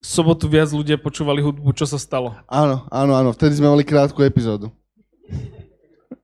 [0.00, 2.36] v sobotu viac ľudia počúvali hudbu, čo sa stalo.
[2.44, 4.68] Áno, áno, áno, vtedy sme mali krátku epizódu.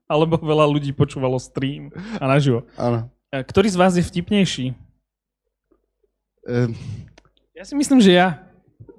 [0.05, 1.89] Alebo veľa ľudí počúvalo stream
[2.21, 2.69] a naživo.
[2.77, 3.09] Áno.
[3.33, 4.77] Ktorý z vás je vtipnejší?
[6.45, 6.69] Uh,
[7.57, 8.52] Ja si myslím, že ja.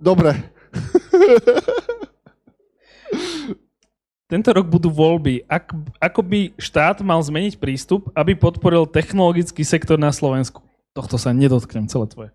[0.04, 0.36] Dobre.
[4.28, 5.46] Tento rok budú voľby.
[5.46, 10.66] Ak, ako by štát mal zmeniť prístup, aby podporil technologický sektor na Slovensku?
[10.92, 12.30] Tohto sa nedotknem, celé tvoje.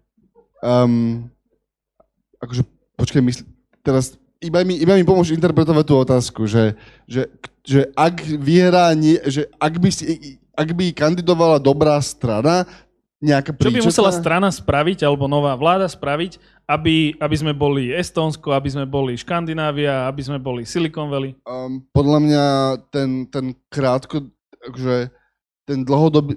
[0.62, 1.26] Um,
[2.38, 2.62] akože,
[2.94, 3.42] počkaj, mysl,
[3.82, 6.78] teraz iba mi, iba mi pomôž interpretovať tú otázku, že,
[7.10, 7.26] že,
[7.66, 12.66] že ak vyhrá, nie, že ak by, si, ak by kandidovala dobrá strana,
[13.18, 16.38] nejaká Čo by príčetná- musela strana spraviť, alebo nová vláda spraviť,
[16.68, 21.32] aby, aby sme boli Estónsko, aby sme boli Škandinávia, aby sme boli Silicon Valley?
[21.48, 22.44] Um, podľa mňa
[22.92, 24.28] ten, ten krátko,
[24.60, 25.08] akože
[25.64, 26.36] ten dlhodobý,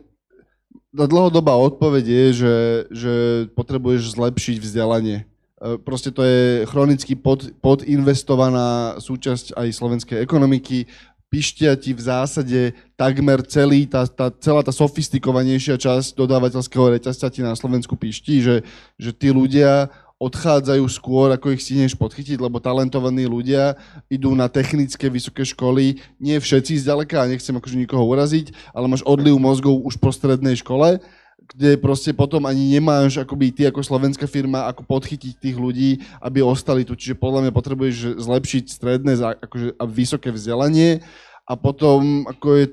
[0.96, 2.56] tá dlhodobá odpoveď je, že,
[2.92, 3.14] že
[3.56, 5.28] potrebuješ zlepšiť vzdelanie.
[5.60, 10.88] E, Proste to je chronicky pod, podinvestovaná súčasť aj slovenskej ekonomiky.
[11.32, 17.40] Pištia ti v zásade takmer celý, tá, tá, celá tá sofistikovanejšia časť dodávateľského reťazca ti
[17.40, 18.56] na Slovensku pišti, že,
[19.00, 19.88] že tí ľudia
[20.22, 23.74] odchádzajú skôr, ako ich stihneš podchytiť, lebo talentovaní ľudia
[24.06, 29.34] idú na technické vysoké školy, nie všetci zďaleka, nechcem akože nikoho uraziť, ale máš odliv
[29.42, 31.02] mozgov už po strednej škole,
[31.42, 36.46] kde proste potom ani nemáš akoby ty ako slovenská firma, ako podchytiť tých ľudí, aby
[36.46, 36.94] ostali tu.
[36.94, 41.02] Čiže podľa mňa potrebuješ zlepšiť stredné akože, a vysoké vzdelanie
[41.50, 42.66] a potom ako je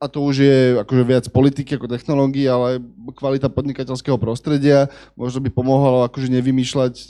[0.00, 2.80] a to už je akože viac politiky ako technológií, ale
[3.12, 4.88] kvalita podnikateľského prostredia.
[5.12, 7.06] Možno by pomohlo akože nevymýšľať e,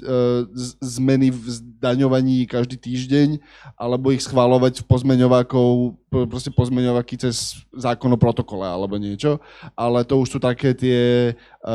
[0.83, 3.39] zmeny v zdaňovaní každý týždeň,
[3.79, 9.39] alebo ich schváľovať v pozmeňovákov, pro- proste pozmeňováky cez zákon o protokole alebo niečo.
[9.79, 11.73] Ale to už sú také tie e,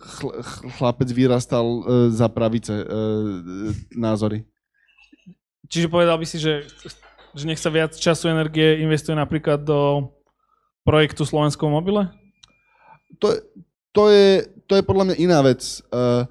[0.00, 0.40] chl-
[0.80, 1.80] chlapec vyrastal e,
[2.16, 2.84] za pravice e,
[3.92, 4.48] názory.
[5.68, 6.64] Čiže povedal by si, že,
[7.34, 10.12] že nech sa viac času energie investuje napríklad do
[10.82, 12.08] projektu Slovenskom mobile?
[13.20, 13.42] To, je-
[13.92, 14.28] to, je,
[14.64, 15.60] to je podľa mňa iná vec.
[15.92, 16.24] E,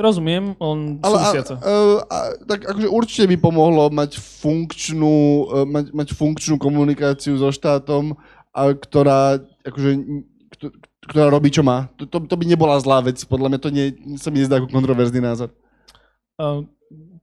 [0.00, 1.54] Rozumiem, on Ale a, súvisiaco.
[1.60, 1.70] a,
[2.08, 5.16] a, tak akože určite by pomohlo mať funkčnú,
[5.68, 8.16] mať, mať funkčnú komunikáciu so štátom,
[8.56, 9.90] a ktorá, akože,
[10.56, 10.72] kto-
[11.04, 11.92] ktorá robí, čo má.
[12.00, 13.20] To, to, to by nebola zlá vec.
[13.22, 15.52] Podľa mňa to nie, sa mi nezdá ako kontroverzný názor.
[16.40, 16.64] Uh,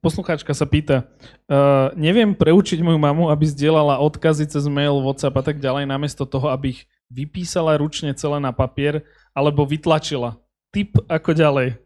[0.03, 1.07] poslucháčka sa pýta,
[1.47, 6.27] uh, neviem preučiť moju mamu, aby zdieľala odkazy cez mail, WhatsApp a tak ďalej, namiesto
[6.27, 10.35] toho, aby ich vypísala ručne celé na papier, alebo vytlačila.
[10.75, 11.79] Tip ako ďalej.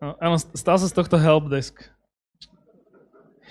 [0.00, 1.74] No, áno, stal sa z tohto helpdesk.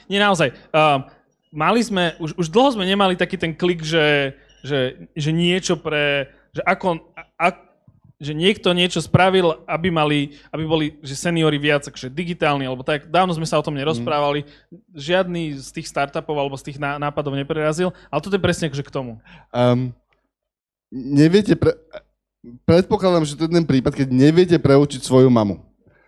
[0.09, 0.55] Nie naozaj.
[0.72, 1.05] Uh,
[1.51, 6.32] mali sme, už, už dlho sme nemali taký ten klik, že, že, že niečo pre,
[6.55, 7.03] že ako,
[7.36, 7.66] a,
[8.18, 13.05] že niekto niečo spravil, aby mali, aby boli, že seniori viac akože digitálni, alebo tak.
[13.13, 14.41] Dávno sme sa o tom nerozprávali.
[14.97, 18.86] Žiadny z tých startupov alebo z tých ná- nápadov neprerazil, ale toto je presne akože
[18.89, 19.22] k tomu.
[19.53, 19.93] Um,
[20.89, 21.78] neviete, pre,
[22.65, 25.61] predpokladám, že to je ten prípad, keď neviete preučiť svoju mamu.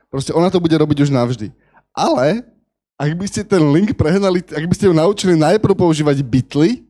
[0.09, 1.53] Proste ona to bude robiť už navždy.
[1.93, 2.41] Ale
[2.97, 6.88] ak by ste ten link prehnali, ak by ste ju naučili najprv používať bitly,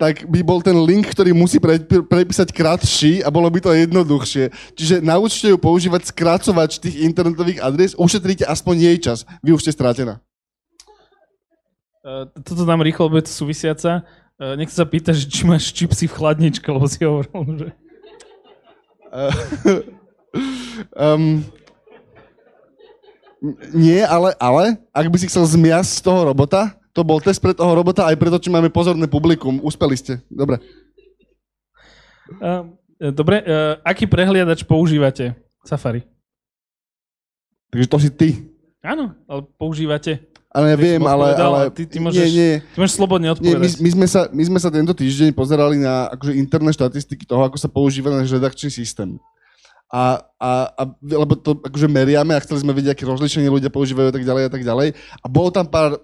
[0.00, 3.70] tak by bol ten link, ktorý musí pre, pre, prepísať krátší a bolo by to
[3.70, 4.50] jednoduchšie.
[4.74, 9.18] Čiže naučte ju používať skracovač tých internetových adres, ušetríte aspoň jej čas.
[9.44, 10.18] Vy už ste strátená.
[12.02, 14.02] Uh, toto dám rýchlo, lebo je to súvisiaca.
[14.34, 17.68] Uh, nech sa pýta, že či máš čipsy v chladničke, lebo si hovoril, že...
[20.98, 21.44] um,
[23.70, 27.56] nie, ale, ale, ak by si chcel zmiasť z toho robota, to bol test pre
[27.56, 29.60] toho robota aj preto, či máme pozorné publikum.
[29.64, 30.20] Uspeli ste.
[30.28, 30.60] Dobre.
[32.40, 32.68] Uh,
[33.12, 35.36] dobre, uh, aký prehliadač používate?
[35.64, 36.04] Safari.
[37.72, 38.28] Takže to si ty.
[38.84, 40.28] Áno, ale používate.
[40.52, 41.32] Ale ja viem, ale...
[41.32, 42.52] ale ty- ty môžeš Nie, nie.
[42.60, 43.56] Ty môžeš slobodne Nie, odpovedať.
[43.56, 47.40] my, my, sme sa, my sme sa tento týždeň pozerali na akože interné štatistiky toho,
[47.48, 49.16] ako sa používa náš redakčný systém.
[49.88, 54.12] A, a, a, lebo to akože meriame a chceli sme vedieť, aké rozlišenie ľudia používajú
[54.12, 54.88] a tak ďalej a tak ďalej.
[55.20, 55.96] A bolo tam pár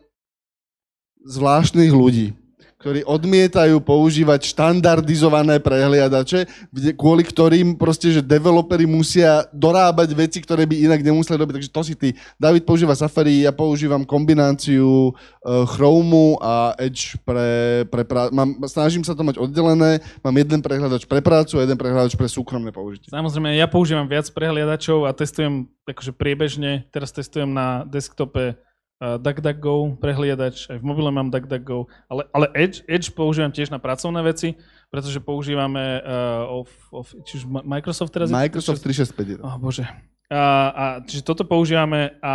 [1.29, 2.33] zvláštnych ľudí,
[2.79, 6.47] ktorí odmietajú používať štandardizované prehliadače,
[6.95, 11.55] kvôli ktorým proste, že developeri musia dorábať veci, ktoré by inak nemuseli robiť.
[11.59, 12.09] Takže to si ty.
[12.39, 19.03] David používa Safari, ja používam kombináciu uh, Chrome a Edge pre, pre prá- mám, snažím
[19.03, 23.11] sa to mať oddelené, mám jeden prehľadač pre prácu a jeden prehľadač pre súkromné použitie.
[23.11, 26.87] Samozrejme, ja používam viac prehliadačov a testujem akože priebežne.
[26.95, 28.55] Teraz testujem na desktope
[28.99, 34.19] DuckDuckGo prehliadač, aj v mobile mám DuckDuckGo, ale, ale Edge, Edge používam tiež na pracovné
[34.27, 34.59] veci,
[34.91, 38.27] pretože používame uh, of, of, či už Ma- Microsoft teraz?
[38.27, 39.43] Microsoft 365 je to.
[39.47, 39.87] Oh, bože.
[40.27, 40.43] A,
[40.75, 42.35] a, čiže toto používame a,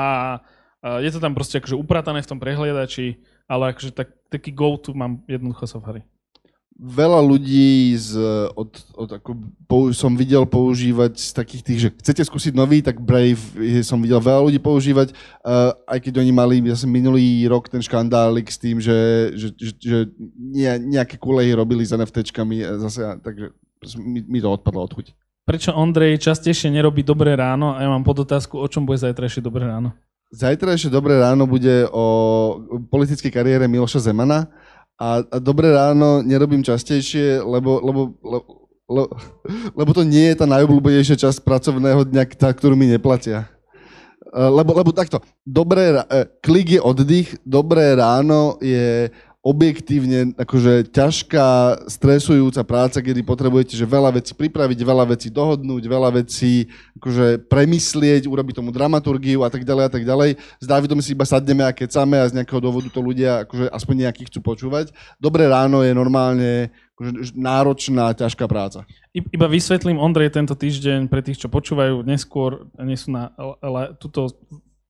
[0.79, 3.19] a je to tam proste akože upratané v tom prehliadači,
[3.51, 6.07] ale akože tak, taký go-to mám jednoducho Safari.
[6.79, 8.17] Veľa ľudí z,
[8.57, 9.37] od, od ako,
[9.69, 13.39] pou, som videl používať z takých tých, že chcete skúsiť nový, tak Brave
[13.85, 18.49] som videl veľa ľudí používať, uh, aj keď oni mali zase minulý rok ten škandálik
[18.49, 19.97] s tým, že, že, že, že
[20.81, 23.53] nejaké kulehy robili s NFTčkami, zase, takže
[24.01, 25.07] mi, mi to odpadlo od chuť.
[25.43, 29.67] Prečo Ondrej častejšie nerobí Dobré ráno a ja mám podotázku, o čom bude zajtrajšie Dobré
[29.67, 29.91] ráno?
[30.33, 32.05] Zajtrajšie Dobré ráno bude o
[32.89, 34.49] politickej kariére Miloša Zemana
[35.03, 38.49] a, a Dobré ráno nerobím častejšie, lebo, lebo, lebo,
[38.87, 39.11] lebo,
[39.75, 43.51] lebo to nie je tá najobľúbenejšia časť pracovného dňa, tá, ktorú mi neplatia.
[44.23, 49.11] E, lebo, lebo takto, dobré, e, klik je oddych, dobré ráno je
[49.43, 51.47] objektívne akože ťažká,
[51.91, 58.23] stresujúca práca, kedy potrebujete že veľa vecí pripraviť, veľa vecí dohodnúť, veľa vecí akože premyslieť,
[58.23, 60.39] urobiť tomu dramaturgiu a tak ďalej a tak ďalej.
[60.39, 63.95] S Dávidom si iba sadneme a kecame a z nejakého dôvodu to ľudia akože aspoň
[64.07, 64.95] nejakých chcú počúvať.
[65.19, 68.87] Dobré ráno je normálne akože náročná, ťažká práca.
[69.11, 74.31] Iba vysvetlím, Ondrej tento týždeň pre tých, čo počúvajú neskôr, nie sú na, ale tuto,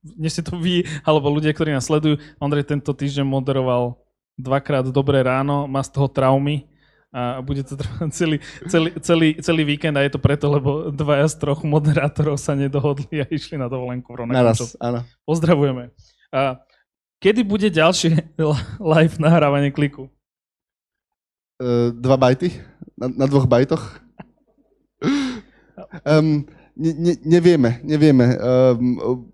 [0.05, 4.02] nie ste to vy, alebo ľudia, ktorí nás sledujú, Ondrej tento týždeň moderoval
[4.37, 6.65] dvakrát dobré ráno, má z toho traumy
[7.13, 11.29] a bude to trvať celý, celý, celý, celý víkend a je to preto, lebo dvaja
[11.29, 15.05] z troch moderátorov sa nedohodli a išli na dovolenku v rovnakom áno.
[15.21, 15.93] Pozdravujeme.
[16.33, 16.57] A
[17.21, 18.33] kedy bude ďalšie
[18.97, 20.09] live nahrávanie kliku?
[21.61, 22.49] Uh, dva bajty?
[22.97, 24.01] Na, na dvoch bajtoch?
[26.09, 28.25] um, ne, ne, nevieme, nevieme.
[28.41, 29.29] Um,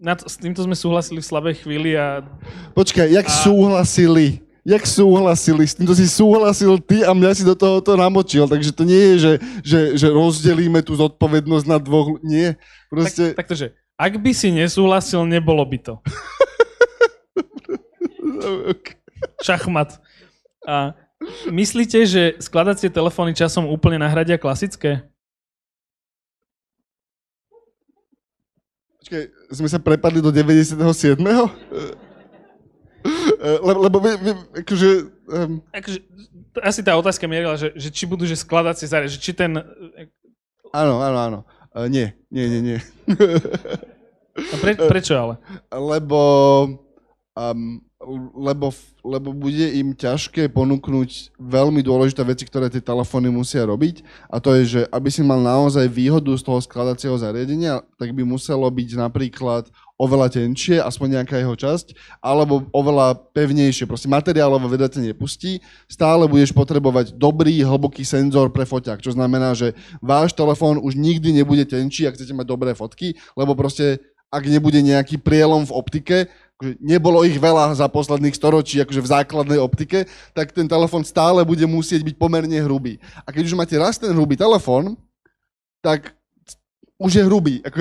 [0.00, 2.24] na to, s týmto sme súhlasili v slabej chvíli a...
[2.72, 3.36] Počkaj, jak a...
[3.44, 4.40] súhlasili?
[4.64, 5.68] Jak súhlasili?
[5.68, 8.48] S týmto si súhlasil ty a mňa si do toho to namočil.
[8.48, 12.16] Takže to nie je, že, že, že rozdelíme tú zodpovednosť na dvoch...
[12.24, 12.56] Nie.
[12.88, 13.36] Proste...
[13.36, 15.94] Tak, taktože, ak by si nesúhlasil, nebolo by to.
[19.44, 20.00] Šachmat.
[20.64, 20.96] A
[21.52, 25.04] myslíte, že skladacie telefóny časom úplne nahradia klasické?
[29.10, 31.18] Počkej, sme sa prepadli do 97.
[33.42, 34.30] Le, lebo vy, vy,
[34.62, 34.88] akože...
[35.34, 35.58] Um...
[35.74, 35.98] akože...
[36.62, 39.58] Asi tá otázka mierila, že, že či budú že skladacie zariadenia, že či ten...
[40.70, 41.38] Áno, áno, áno.
[41.74, 42.78] Uh, nie, nie, nie, nie.
[44.38, 45.42] A pre, prečo ale?
[45.74, 46.20] Lebo
[47.34, 47.82] um,
[48.32, 48.72] lebo,
[49.04, 54.00] lebo bude im ťažké ponúknuť veľmi dôležité veci, ktoré tie telefóny musia robiť.
[54.32, 58.24] A to je, že aby si mal naozaj výhodu z toho skladacieho zariadenia, tak by
[58.24, 59.68] muselo byť napríklad
[60.00, 61.92] oveľa tenšie, aspoň nejaká jeho časť,
[62.24, 63.84] alebo oveľa pevnejšie.
[63.84, 65.60] Proste materiálové veda nepustí.
[65.84, 71.36] Stále budeš potrebovať dobrý, hlboký senzor pre foťák, čo znamená, že váš telefón už nikdy
[71.36, 76.16] nebude tenčí, ak chcete mať dobré fotky, lebo proste ak nebude nejaký prielom v optike,
[76.60, 80.04] akože nebolo ich veľa za posledných storočí akože v základnej optike,
[80.36, 83.00] tak ten telefón stále bude musieť byť pomerne hrubý.
[83.24, 85.00] A keď už máte raz ten hrubý telefón,
[85.80, 86.12] tak
[87.00, 87.64] už je hrubý.
[87.64, 87.80] Ako,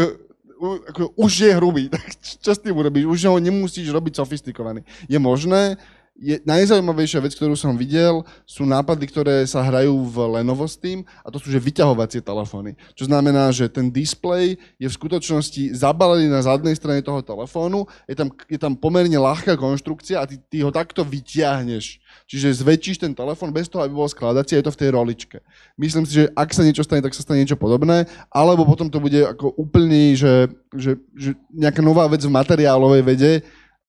[0.96, 1.84] ako, už je hrubý.
[1.94, 2.08] Tak
[2.40, 3.04] čo s tým urobíš?
[3.04, 4.88] Už ho nemusíš robiť sofistikovaný.
[5.12, 5.76] Je možné,
[6.20, 11.08] je, najzaujímavejšia vec, ktorú som videl, sú nápady, ktoré sa hrajú v Lenovo s tým,
[11.24, 12.76] a to sú že vyťahovacie telefóny.
[12.94, 18.16] Čo znamená, že ten displej je v skutočnosti zabalený na zadnej strane toho telefónu, je
[18.20, 22.04] tam, je tam pomerne ľahká konštrukcia a ty, ty ho takto vyťahneš.
[22.28, 25.38] Čiže zväčšíš ten telefón bez toho, aby bol skladací, je to v tej roličke.
[25.80, 29.00] Myslím si, že ak sa niečo stane, tak sa stane niečo podobné, alebo potom to
[29.00, 33.32] bude ako úplný, že, že, že nejaká nová vec v materiálovej vede,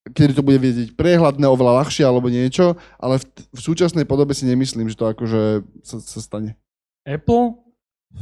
[0.08, 4.48] kedy to bude vedieť prehľadné, oveľa ľahšie alebo niečo, ale v, v súčasnej podobe si
[4.48, 5.42] nemyslím, že to akože
[5.84, 6.56] sa, sa stane.
[7.04, 7.60] Apple,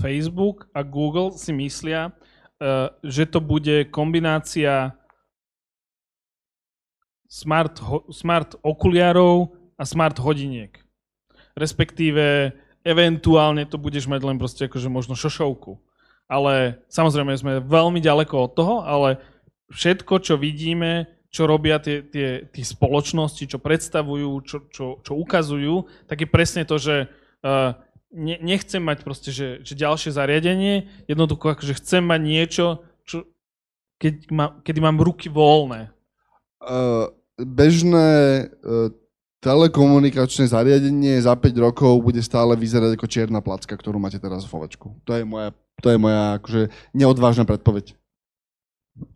[0.02, 4.92] Facebook a Google si myslia, uh, že to bude kombinácia
[7.30, 10.74] smart, ho, smart okuliarov a smart hodiniek.
[11.54, 15.78] Respektíve eventuálne to budeš mať len proste akože možno šošovku.
[16.28, 19.16] Ale samozrejme sme veľmi ďaleko od toho, ale
[19.72, 25.84] všetko, čo vidíme, čo robia tie, tie, tie spoločnosti, čo predstavujú, čo, čo, čo ukazujú,
[26.08, 27.08] tak je presne to, že
[27.44, 27.76] uh,
[28.12, 32.66] ne, nechcem mať proste, že, že ďalšie zariadenie, jednoducho akože chcem mať niečo,
[33.04, 33.28] čo,
[34.00, 35.92] keď má, kedy mám ruky voľné.
[36.64, 38.88] Uh, bežné uh,
[39.44, 44.64] telekomunikačné zariadenie za 5 rokov bude stále vyzerať ako čierna placka, ktorú máte teraz v
[44.64, 44.96] ovečku.
[45.06, 46.62] To je moja, to je moja akože
[46.96, 47.94] neodvážna predpoveď.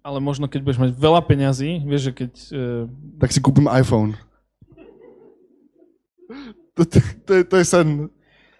[0.02, 2.32] Ale možno keď budeš mať veľa peňazí, vieš, že keď...
[2.50, 2.82] Uh...
[3.22, 4.18] Tak si kúpim iPhone.
[6.74, 8.08] To, to, to, je, to je sen.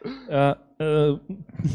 [0.05, 1.17] Uh, uh,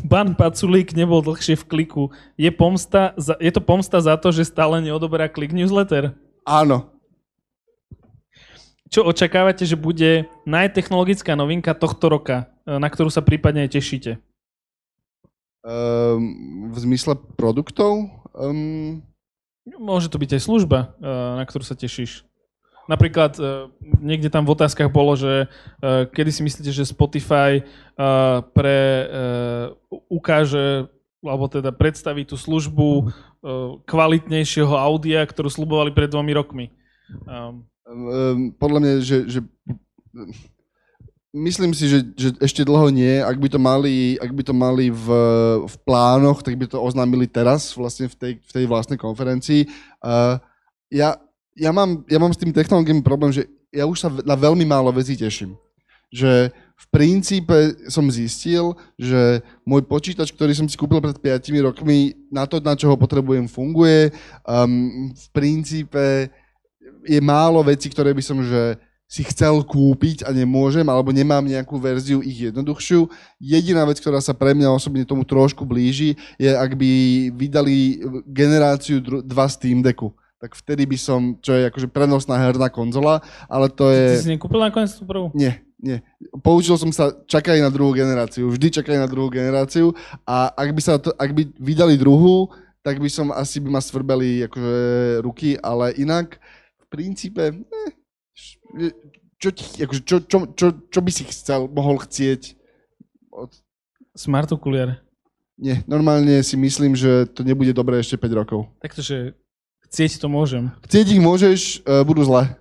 [0.06, 2.04] Ban Paculík nebol dlhšie v kliku.
[2.38, 6.14] Je, pomsta za, je to pomsta za to, že stále neodoberá klik newsletter?
[6.48, 6.94] Áno.
[8.88, 14.16] čo očakávate, že bude najtechnologická novinka tohto roka, e, na ktorú sa prípadne tešíte?
[15.68, 18.08] Um, v zmysle produktov?
[18.32, 19.04] Um...
[19.76, 22.24] Môže to byť aj služba, e, na ktorú sa tešíš.
[22.88, 23.68] Napríklad uh,
[24.00, 27.60] niekde tam v otázkach bolo, že uh, kedy si myslíte, že Spotify
[28.56, 28.80] pre,
[30.08, 30.88] ukáže
[31.20, 33.12] alebo teda predstaví tú službu
[33.84, 36.66] kvalitnejšieho audia, ktorú slubovali pred dvomi rokmi.
[37.28, 39.40] Um, um, podľa mňa, že, že
[41.46, 43.22] myslím si, že, že ešte dlho nie.
[43.22, 45.08] Ak by to mali, ak by to mali v,
[45.66, 49.70] v plánoch, tak by to oznámili teraz vlastne v tej, v tej vlastnej konferencii.
[50.02, 50.42] Uh,
[50.90, 51.16] ja,
[51.54, 54.90] ja mám, ja mám s tým technológiami problém, že ja už sa na veľmi málo
[54.90, 55.54] vecí teším.
[56.10, 57.58] Že v princípe
[57.92, 62.78] som zistil, že môj počítač, ktorý som si kúpil pred 5 rokmi, na to, na
[62.78, 64.14] čo ho potrebujem, funguje.
[64.48, 66.32] Um, v princípe
[67.08, 71.80] je málo vecí, ktoré by som že si chcel kúpiť a nemôžem, alebo nemám nejakú
[71.80, 73.08] verziu ich jednoduchšiu.
[73.40, 76.92] Jediná vec, ktorá sa pre mňa osobne tomu trošku blíži, je, ak by
[77.32, 83.26] vydali generáciu 2 Steam Decku tak vtedy by som, čo je akože prenosná herná konzola,
[83.50, 84.22] ale to je...
[84.22, 85.34] Ty si nekúpil nakoniec tú prvú?
[85.34, 85.98] Nie, nie.
[86.46, 89.98] Poučil som sa, čakaj na druhú generáciu, vždy čakaj na druhú generáciu
[90.30, 92.54] a ak by, sa to, ak by vydali druhú,
[92.86, 94.78] tak by som asi by ma svrbeli akože
[95.26, 96.38] ruky, ale inak
[96.80, 97.92] v princípe, eh,
[99.38, 102.58] čo, ti, akože, čo, čo, čo, čo by si chcel, mohol chcieť
[103.32, 103.54] od...
[104.18, 104.98] Smart okuliare.
[105.58, 108.70] Nie, normálne si myslím, že to nebude dobré ešte 5 rokov.
[108.82, 109.38] Takže
[109.88, 110.68] Chcieť to môžem.
[110.84, 112.44] Chcieť ich môžeš, uh, budú zle.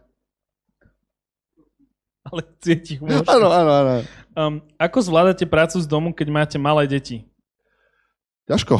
[2.30, 3.26] Ale chcieť ich môžeš.
[3.26, 3.94] Áno, áno, áno.
[4.36, 7.26] Um, ako zvládate prácu z domu, keď máte malé deti?
[8.46, 8.78] Ťažko.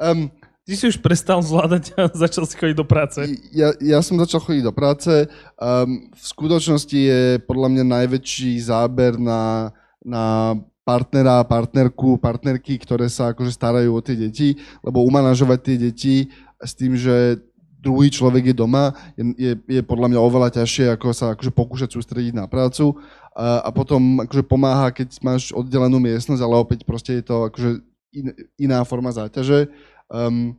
[0.00, 0.32] Um,
[0.70, 3.18] Ty si už prestal zvládať a začal si chodiť do práce.
[3.50, 5.26] Ja, ja som začal chodiť do práce.
[5.58, 10.54] Um, v skutočnosti je podľa mňa najväčší záber na, na
[10.86, 16.16] partnera, partnerku, partnerky, ktoré sa akože starajú o tie deti, lebo umanažovať tie deti
[16.62, 17.42] s tým, že
[17.82, 21.98] druhý človek je doma, je, je, je podľa mňa oveľa ťažšie, ako sa akože pokúšať
[21.98, 22.94] sústrediť na prácu
[23.34, 27.82] a, a potom akože pomáha, keď máš oddelenú miestnosť, ale opäť proste je to akože
[28.14, 29.70] in, iná forma záťaže.
[30.10, 30.58] Um,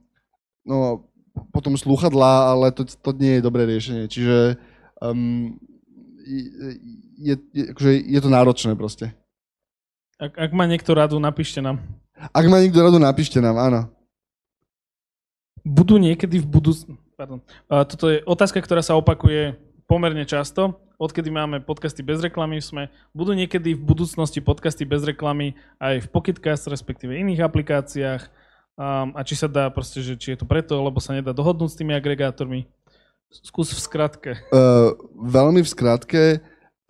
[0.66, 1.06] no
[1.52, 4.60] potom slúchadlá, ale to, to nie je dobré riešenie, čiže
[5.00, 5.56] um,
[7.20, 9.12] je, je, akože je to náročné proste.
[10.20, 11.84] Ak, ak má niekto radu, napíšte nám.
[12.32, 13.92] Ak má niekto radu, napíšte nám, áno
[15.66, 16.94] budú niekedy v budúcnosti...
[17.16, 17.40] Pardon.
[17.70, 19.54] Uh, toto je otázka, ktorá sa opakuje
[19.86, 20.82] pomerne často.
[20.98, 22.90] Odkedy máme podcasty bez reklamy sme.
[23.14, 28.22] Budú niekedy v budúcnosti podcasty bez reklamy aj v Pocketcast, respektíve iných aplikáciách.
[28.82, 31.70] Um, a či sa dá proste, že či je to preto, lebo sa nedá dohodnúť
[31.70, 32.66] s tými agregátormi.
[33.30, 34.32] Skús v skratke.
[34.50, 36.24] Uh, veľmi v skratke.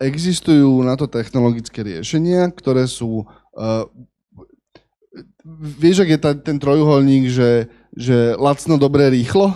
[0.00, 3.28] Existujú na to technologické riešenia, ktoré sú...
[3.52, 3.84] Uh,
[5.76, 9.52] vieš, ak je ta, ten trojuholník, že že lacno, dobré, rýchlo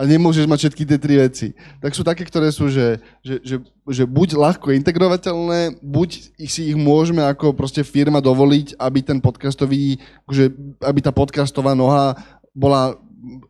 [0.00, 1.52] a nemôžeš mať všetky tie tri veci.
[1.84, 6.78] Tak sú také, ktoré sú, že, že, že, že buď ľahko integrovateľné, buď si ich
[6.80, 10.00] môžeme ako proste firma dovoliť, aby ten podcastový,
[10.32, 10.48] že,
[10.80, 12.16] aby tá podcastová noha
[12.56, 12.96] bola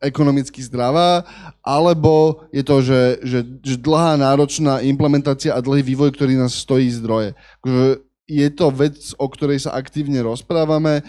[0.03, 1.23] ekonomicky zdravá,
[1.63, 6.91] alebo je to, že, že, že dlhá, náročná implementácia a dlhý vývoj, ktorý nás stojí
[6.91, 7.39] zdroje.
[7.63, 11.03] Že je to vec, o ktorej sa aktívne rozprávame.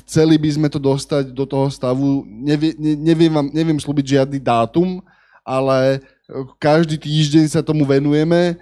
[0.00, 4.40] Chceli by sme to dostať do toho stavu, nevie, ne, neviem, vám, neviem slúbiť žiadny
[4.40, 5.04] dátum,
[5.44, 6.00] ale
[6.56, 8.56] každý týždeň sa tomu venujeme.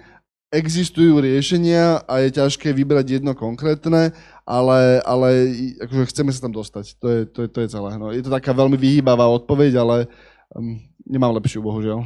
[0.53, 4.13] Existujú riešenia a je ťažké vybrať jedno konkrétne,
[4.45, 5.49] ale, ale
[5.81, 6.85] akože chceme sa tam dostať.
[7.01, 7.97] To je, to je, to je celé.
[7.97, 10.05] No, je to taká veľmi vyhýbavá odpoveď, ale
[10.53, 10.77] um,
[11.09, 12.05] nemám lepšiu, bohužiaľ.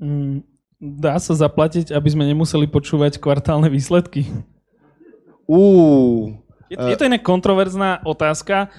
[0.00, 0.47] Mm,
[0.78, 4.30] Dá sa zaplatiť, aby sme nemuseli počúvať kvartálne výsledky?
[5.50, 6.38] Uh,
[6.70, 8.70] je, je to inak kontroverzná otázka,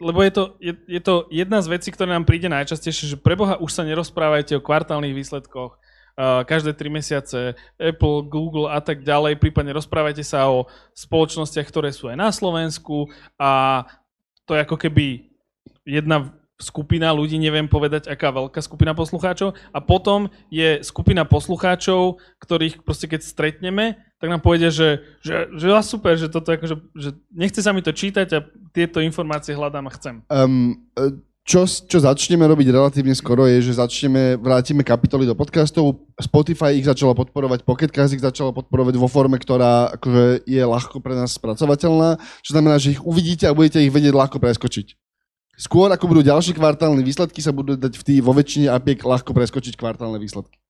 [0.00, 3.60] lebo je to, je, je to jedna z vecí, ktoré nám príde najčastejšie, že preboha
[3.60, 9.36] už sa nerozprávajte o kvartálnych výsledkoch, uh, každé tri mesiace Apple, Google a tak ďalej,
[9.36, 10.64] prípadne rozprávajte sa o
[10.96, 13.84] spoločnostiach, ktoré sú aj na Slovensku a
[14.48, 15.28] to je ako keby
[15.84, 19.52] jedna skupina ľudí, neviem povedať, aká veľká skupina poslucháčov.
[19.72, 25.68] A potom je skupina poslucháčov, ktorých proste keď stretneme, tak nám povedia, že, že, že
[25.84, 28.40] super, že toto akože, že nechce sa mi to čítať a
[28.72, 30.14] tieto informácie hľadám a chcem.
[30.32, 30.80] Um,
[31.46, 36.02] čo, čo začneme robiť relatívne skoro je, že začneme, vrátime kapitoly do podcastov.
[36.18, 41.14] Spotify ich začalo podporovať, Pocketcast ich začalo podporovať vo forme, ktorá akože je ľahko pre
[41.14, 45.05] nás spracovateľná, čo znamená, že ich uvidíte a budete ich vedieť ľahko preskočiť.
[45.56, 49.32] Skôr ako budú ďalšie kvartálne výsledky, sa budú dať v tý, vo väčšine apiek ľahko
[49.32, 50.60] preskočiť kvartálne výsledky.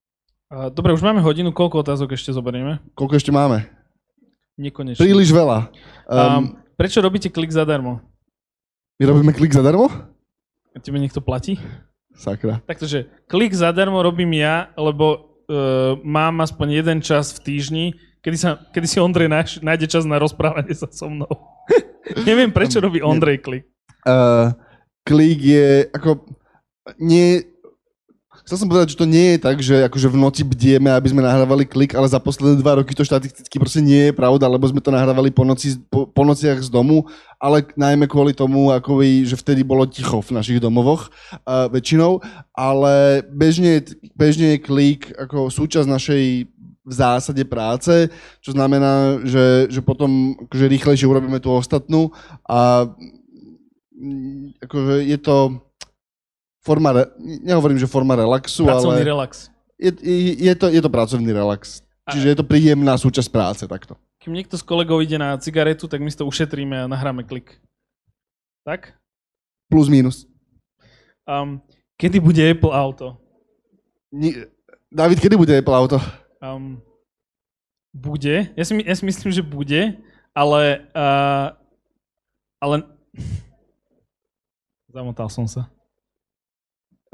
[0.47, 2.79] Dobre, už máme hodinu, koľko otázok ešte zoberieme?
[2.95, 3.67] Koľko ešte máme?
[4.55, 5.03] Nekonečne.
[5.03, 5.67] Príliš veľa.
[6.07, 6.43] Um, Um,
[6.79, 7.99] prečo robíte klik zadarmo?
[8.97, 9.91] my robíme klik zadarmo?
[10.71, 11.59] A tebe niekto platí?
[12.17, 12.63] Sakra.
[12.65, 17.85] Takže klik zadarmo robím ja, lebo uh, mám aspoň jeden čas v týždni,
[18.25, 21.29] kedy, sa, kedy si Ondrej náš, nájde čas na rozprávanie sa so mnou.
[22.29, 23.65] Neviem, prečo robí Ondrej klik.
[24.07, 24.55] Uh,
[25.07, 26.27] klik je ako...
[26.99, 27.47] Nie,
[28.47, 31.19] Chcel som povedať, že to nie je tak, že akože v noci bdieme, aby sme
[31.19, 34.79] nahrávali klik, ale za posledné dva roky to štatisticky proste nie je pravda, lebo sme
[34.79, 37.03] to nahrávali po, noci, po, po nociach z domu,
[37.43, 41.11] ale najmä kvôli tomu, ako že vtedy bolo ticho v našich domovoch
[41.43, 42.23] uh, väčšinou,
[42.55, 43.83] ale bežne,
[44.15, 46.23] bežne je klik ako súčasť našej
[46.87, 48.07] v zásade práce,
[48.39, 52.15] čo znamená, že, že potom akože rýchlejšie urobíme tú ostatnú
[52.47, 52.87] a
[54.61, 55.61] akože je to
[56.61, 59.49] forma, re, nehovorím, že forma relaxu, Pracovný ale relax.
[59.79, 61.81] je, je, je, to, je to pracovný relax.
[62.07, 63.99] Čiže je to príjemná súčasť práce takto.
[64.23, 67.59] Kým niekto z kolegov ide na cigaretu, tak my si to ušetríme a nahráme klik.
[68.63, 68.95] Tak?
[69.67, 70.23] Plus minus.
[71.27, 71.59] Um,
[71.99, 73.19] kedy bude Apple auto?
[74.11, 74.35] Ni,
[74.87, 75.99] David, kedy bude Apple auto?
[76.39, 76.79] Um,
[77.91, 78.51] bude.
[78.55, 79.99] Ja si, ja si myslím, že bude,
[80.31, 80.87] ale...
[80.95, 81.47] Uh,
[82.63, 82.75] ale...
[84.97, 85.69] Zamotal som sa.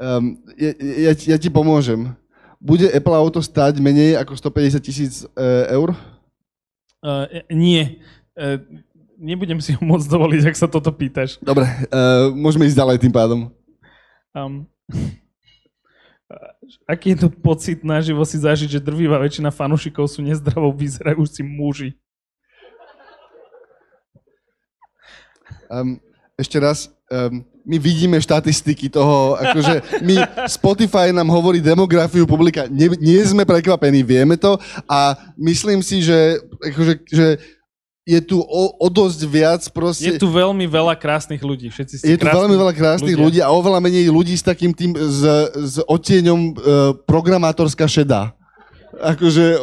[0.00, 2.16] Um, ja, ja, ti- ja ti pomôžem.
[2.56, 5.92] Bude Apple auto stať menej ako 150 tisíc uh, eur?
[7.04, 8.00] Uh, nie.
[8.32, 8.56] Uh,
[9.20, 11.36] nebudem si ho môcť dovoliť, ak sa toto pýtaš.
[11.44, 13.52] Dobre, uh, môžeme ísť ďalej tým pádom.
[14.32, 14.64] Um,
[16.88, 21.92] aký je to pocit naživo si zažiť, že drvivá väčšina fanúšikov sú nezdravo vyzerajúci muži?
[25.68, 26.00] Um,
[26.40, 32.92] ešte raz, um, my vidíme štatistiky toho, akože my, Spotify nám hovorí demografiu publika, nie,
[33.00, 37.26] nie sme prekvapení, vieme to a myslím si, že, akože, že
[38.04, 40.12] je tu o, o dosť viac proste...
[40.12, 41.72] Je tu veľmi veľa krásnych ľudí.
[41.72, 44.92] Všetci ste Je tu veľmi veľa krásnych ľudí a oveľa menej ľudí s takým tým,
[44.92, 45.24] s,
[45.56, 46.52] s odtieňom uh,
[47.08, 48.36] programátorská šedá.
[49.00, 49.58] Akože,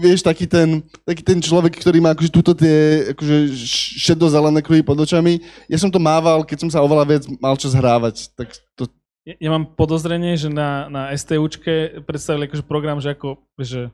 [0.00, 3.52] vieš, taký ten, taký ten človek, ktorý má akože túto tie akože
[4.00, 5.42] šedozelené kruhy pod očami.
[5.68, 8.32] Ja som to mával, keď som sa oveľa viac mal čas hrávať.
[8.38, 8.88] Tak to,
[9.28, 13.92] Ja, ja mám podozrenie, že na, na STUčke predstavili akože program, že ako, že,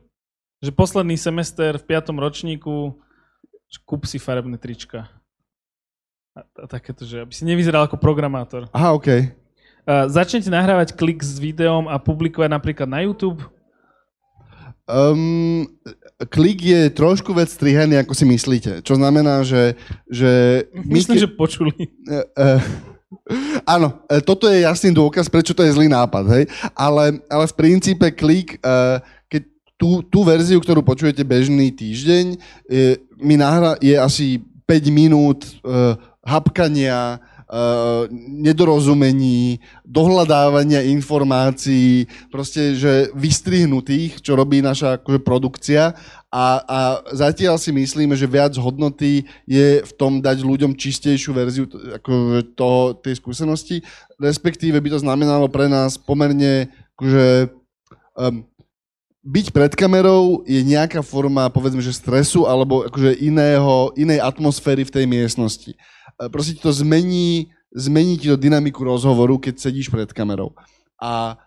[0.63, 2.95] že posledný semester v piatom ročníku
[3.83, 5.11] kúp si farebné trička.
[6.31, 8.71] A, a takéto, že aby si nevyzeral ako programátor.
[8.71, 9.09] aha, OK.
[9.87, 13.43] Uh, začnete nahrávať klik s videom a publikovať napríklad na YouTube.
[14.87, 15.67] Um,
[16.31, 18.81] klik je trošku vec strihaný, ako si myslíte.
[18.81, 19.75] Čo znamená, že...
[20.07, 21.75] že my Myslím, ke- že počuli.
[22.07, 22.47] E, e,
[23.75, 26.43] áno, e, toto je jasný dôkaz, prečo to je zlý nápad, hej?
[26.71, 29.41] Ale, ale v princípe klik, e, keď
[29.75, 32.37] tú, tú verziu, ktorú počujete bežný týždeň, e,
[33.19, 35.51] mi nahra, je asi 5 minút e,
[36.23, 37.19] hapkania,
[38.43, 45.95] nedorozumení, dohľadávania informácií, proste, že vystrihnutých, čo robí naša akože, produkcia
[46.27, 46.79] a, a
[47.15, 52.99] zatiaľ si myslíme, že viac hodnoty je v tom dať ľuďom čistejšiu verziu akože, toho,
[52.99, 53.79] tej skúsenosti,
[54.19, 56.67] respektíve by to znamenalo pre nás pomerne
[56.99, 57.55] akože,
[58.19, 58.43] um,
[59.23, 64.93] byť pred kamerou je nejaká forma, povedzme, že stresu alebo akože iného, inej atmosféry v
[64.93, 65.71] tej miestnosti.
[66.17, 70.57] E, Proste ti to zmení, zmení ti to dynamiku rozhovoru, keď sedíš pred kamerou.
[70.97, 71.37] A,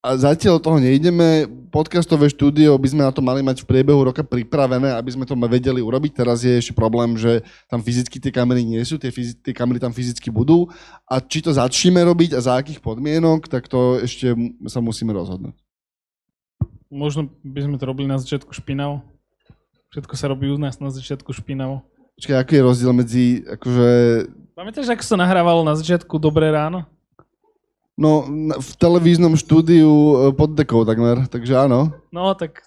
[0.00, 1.44] a zatiaľ toho nejdeme.
[1.68, 5.36] Podcastové štúdio by sme na to mali mať v priebehu roka pripravené, aby sme to
[5.36, 6.12] vedeli urobiť.
[6.16, 9.76] Teraz je ešte problém, že tam fyzicky tie kamery nie sú, tie, fyzi- tie kamery
[9.76, 10.72] tam fyzicky budú.
[11.04, 14.32] A či to začneme robiť a za akých podmienok, tak to ešte
[14.64, 15.58] sa musíme rozhodnúť.
[16.88, 19.02] Možno by sme to robili na začiatku špinavo.
[19.90, 21.82] Všetko sa robí u nás na začiatku špinavo.
[22.16, 23.88] Počkaj, aký je rozdiel medzi, akože,
[24.56, 26.88] Pamätáš, ako sa nahrávalo na začiatku Dobré ráno?
[27.96, 28.24] no,
[28.56, 31.92] v televíznom štúdiu e, pod dekou takmer, takže áno.
[32.12, 32.64] No, tak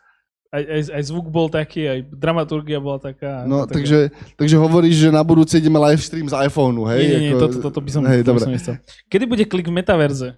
[0.49, 3.45] aj, aj, aj zvuk bol taký, aj dramaturgia bola taká.
[3.45, 3.77] No, taká.
[3.77, 3.99] takže,
[4.37, 7.01] takže hovoríš, že na budúce ideme live stream z iPhoneu, hej?
[7.05, 8.75] Nie, nie, Ako- toto, toto by som, Hej, to by som nechcel.
[9.05, 10.37] Kedy bude klik v metaverze?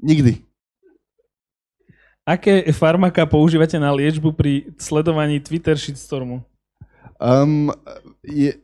[0.00, 0.40] Nikdy.
[2.24, 6.40] Aké farmaka používate na liečbu pri sledovaní Twitter shitstormu?
[7.20, 7.70] Um,
[8.24, 8.58] je,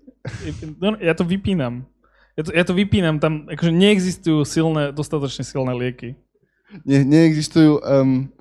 [0.81, 1.89] No, ja to vypínam.
[2.37, 6.17] Ja to, ja to vypínam, tam akože neexistujú silné, dostatočne silné lieky.
[6.85, 7.81] ne, neexistujú...
[7.85, 8.33] Um,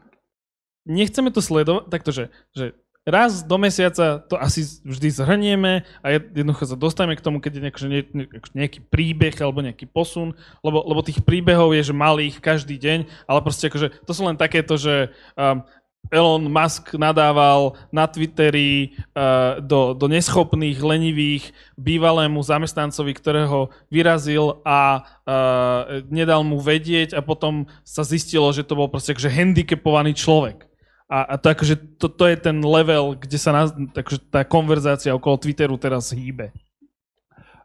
[0.90, 2.73] Nechceme to sledovať, takto, že, že
[3.06, 7.52] raz do mesiaca to asi vždy zhrnieme a jed- jednoducho sa dostaneme k tomu, keď
[7.57, 10.34] je nejaký, ne, akože nejaký príbeh alebo nejaký posun,
[10.65, 14.38] lebo, lebo tých príbehov je, že malých každý deň, ale proste akože to sú len
[14.38, 15.61] takéto, že um,
[16.09, 25.05] Elon Musk nadával na Twitteri uh, do, do neschopných, lenivých bývalému zamestnancovi, ktorého vyrazil a
[25.05, 30.65] uh, nedal mu vedieť a potom sa zistilo, že to bol proste že handicapovaný človek.
[31.09, 35.13] A, a to, akože, to, to je ten level, kde sa na, takže tá konverzácia
[35.13, 36.53] okolo Twitteru teraz hýbe.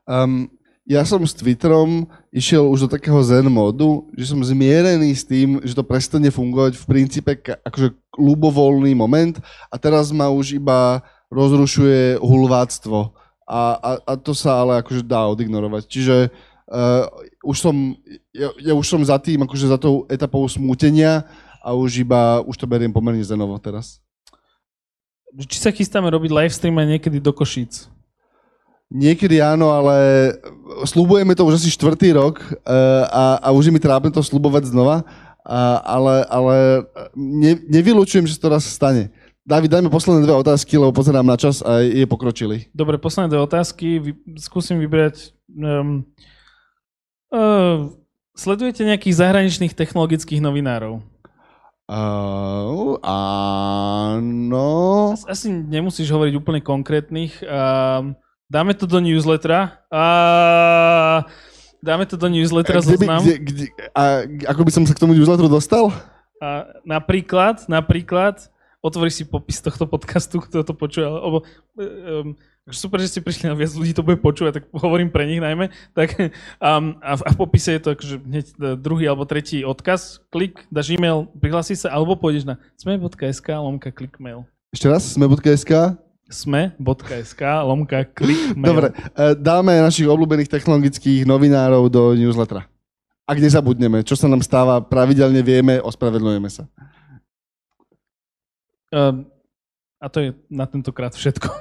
[0.05, 0.53] Um,
[0.85, 5.65] ja som s Twitterom išiel už do takého zen modu, že som zmierený s tým,
[5.65, 9.41] že to prestane fungovať v princípe akože ľubovoľný moment
[9.73, 11.01] a teraz ma už iba
[11.33, 13.17] rozrušuje hulváctvo.
[13.49, 15.89] A, a, a to sa ale akože dá odignorovať.
[15.89, 17.09] Čiže uh,
[17.45, 17.77] už som,
[18.33, 21.25] ja, ja už som za tým, akože za tou etapou smútenia
[21.65, 24.01] a už iba, už to beriem pomerne zenovo teraz.
[25.33, 27.89] Či sa chystáme robiť livestream aj niekedy do Košíc?
[28.95, 30.31] Niekedy áno, ale
[30.87, 34.71] slubujeme to už asi štvrtý rok uh, a, a už je mi trápne to slubovať
[34.71, 36.57] znova, uh, ale, ale
[37.19, 39.11] ne, nevylučujem, že to raz stane.
[39.43, 42.71] David, dajme posledné dve otázky, lebo pozerám na čas a je pokročili.
[42.73, 43.99] Dobre, posledné dve otázky.
[44.01, 45.37] Vy, skúsim vybrať...
[45.53, 46.09] Um,
[47.29, 47.93] uh,
[48.33, 51.05] sledujete nejakých zahraničných technologických novinárov?
[51.85, 54.71] Uh, áno.
[55.29, 57.45] Asi nemusíš hovoriť úplne konkrétnych.
[57.45, 58.17] Uh,
[58.51, 59.85] Dáme to do newslettera.
[59.89, 60.05] A
[61.85, 63.23] dáme to do newslettera kde by, zoznam.
[63.25, 64.03] kde, kde, a
[64.49, 65.93] ako by som sa k tomu newsletteru dostal?
[66.41, 68.49] A napríklad, napríklad,
[68.85, 71.41] otvoríš si popis tohto podcastu, kto to počuje, alebo
[71.81, 72.37] um,
[72.69, 75.73] super, že ste prišli na viac ľudí, to bude počúvať, tak hovorím pre nich najmä,
[75.97, 76.13] tak
[76.61, 78.47] um, a, v, a v popise je to akože hneď
[78.77, 84.21] druhý alebo tretí odkaz, klik, dáš e-mail, prihlási sa, alebo pôjdeš na sme.sk, lomka, klik
[84.21, 84.45] mail.
[84.77, 85.97] Ešte raz, sme.sk?
[86.29, 88.69] sme.sk, lomka, klik, mail.
[88.73, 92.65] Dobre, e, dáme našich obľúbených technologických novinárov do newslettera.
[93.25, 96.69] Ak nezabudneme, čo sa nám stáva, pravidelne vieme, ospravedlňujeme sa.
[98.93, 99.25] Um,
[100.01, 101.49] a to je na tentokrát všetko.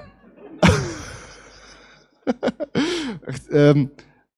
[3.52, 3.88] um,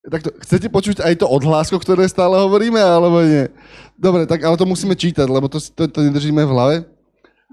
[0.06, 3.50] takto, chcete počuť aj to odhlásko, ktoré stále hovoríme, alebo nie?
[3.98, 6.74] Dobre, tak ale to musíme čítať, lebo to, to, to nedržíme v hlave.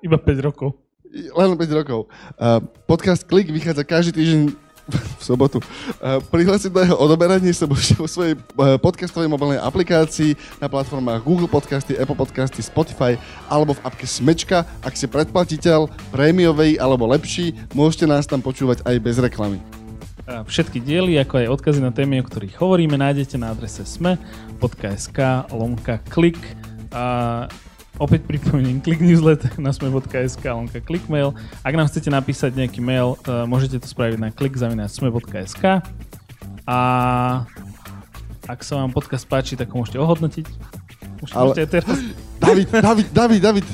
[0.05, 0.82] Iba 5 rokov.
[1.13, 2.09] Len 5 rokov.
[2.41, 2.57] Uh,
[2.89, 4.41] podcast Klik vychádza každý týždeň
[5.21, 5.61] v sobotu.
[6.01, 11.21] Uh, Prihlásiť na jeho odoberanie sa môžete vo svojej uh, podcastovej mobilnej aplikácii na platformách
[11.21, 13.13] Google Podcasty, Apple Podcasty, Spotify
[13.45, 14.65] alebo v apke Smečka.
[14.81, 19.61] Ak ste predplatiteľ, prémiovej alebo lepší, môžete nás tam počúvať aj bez reklamy.
[20.23, 25.19] Všetky diely, ako aj odkazy na témy, o ktorých hovoríme, nájdete na adrese sme.sk
[25.51, 26.39] lomka klik.
[26.95, 27.51] A
[28.01, 30.81] Opäť pripomínam, klik newsletter na sme.sk, lonka
[31.13, 31.37] mail.
[31.61, 35.63] Ak nám chcete napísať nejaký mail, uh, môžete to spraviť na klik.sme.sk
[36.65, 36.79] a
[38.49, 40.47] ak sa vám podcast páči, tak ho môžete ohodnotiť.
[41.21, 41.67] Môžete Ale...
[41.69, 41.97] teraz.
[42.43, 43.67] David, David, David, David.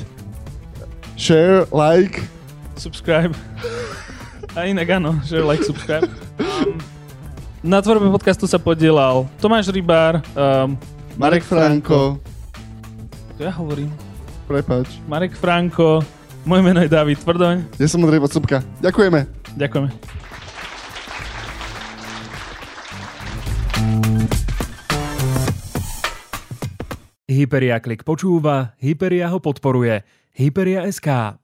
[1.16, 2.22] Share, like.
[2.78, 3.34] Subscribe.
[4.58, 6.10] A inak áno, share, like, subscribe.
[6.42, 6.74] Um,
[7.62, 10.74] na tvorbe podcastu sa podielal Tomáš Rybár, um,
[11.14, 12.18] Marek Franko.
[13.38, 14.09] To ja hovorím.
[14.50, 14.98] Prepač.
[15.06, 16.02] Marek Franko,
[16.42, 17.78] moje meno je David Tvrdoň.
[17.78, 18.66] Ja som Andrej Vocupka.
[18.82, 19.22] Ďakujeme.
[19.54, 19.88] Ďakujeme.
[27.30, 30.02] Hyperia Klik počúva, Hyperia ho podporuje.
[30.34, 31.39] Hyperia SK.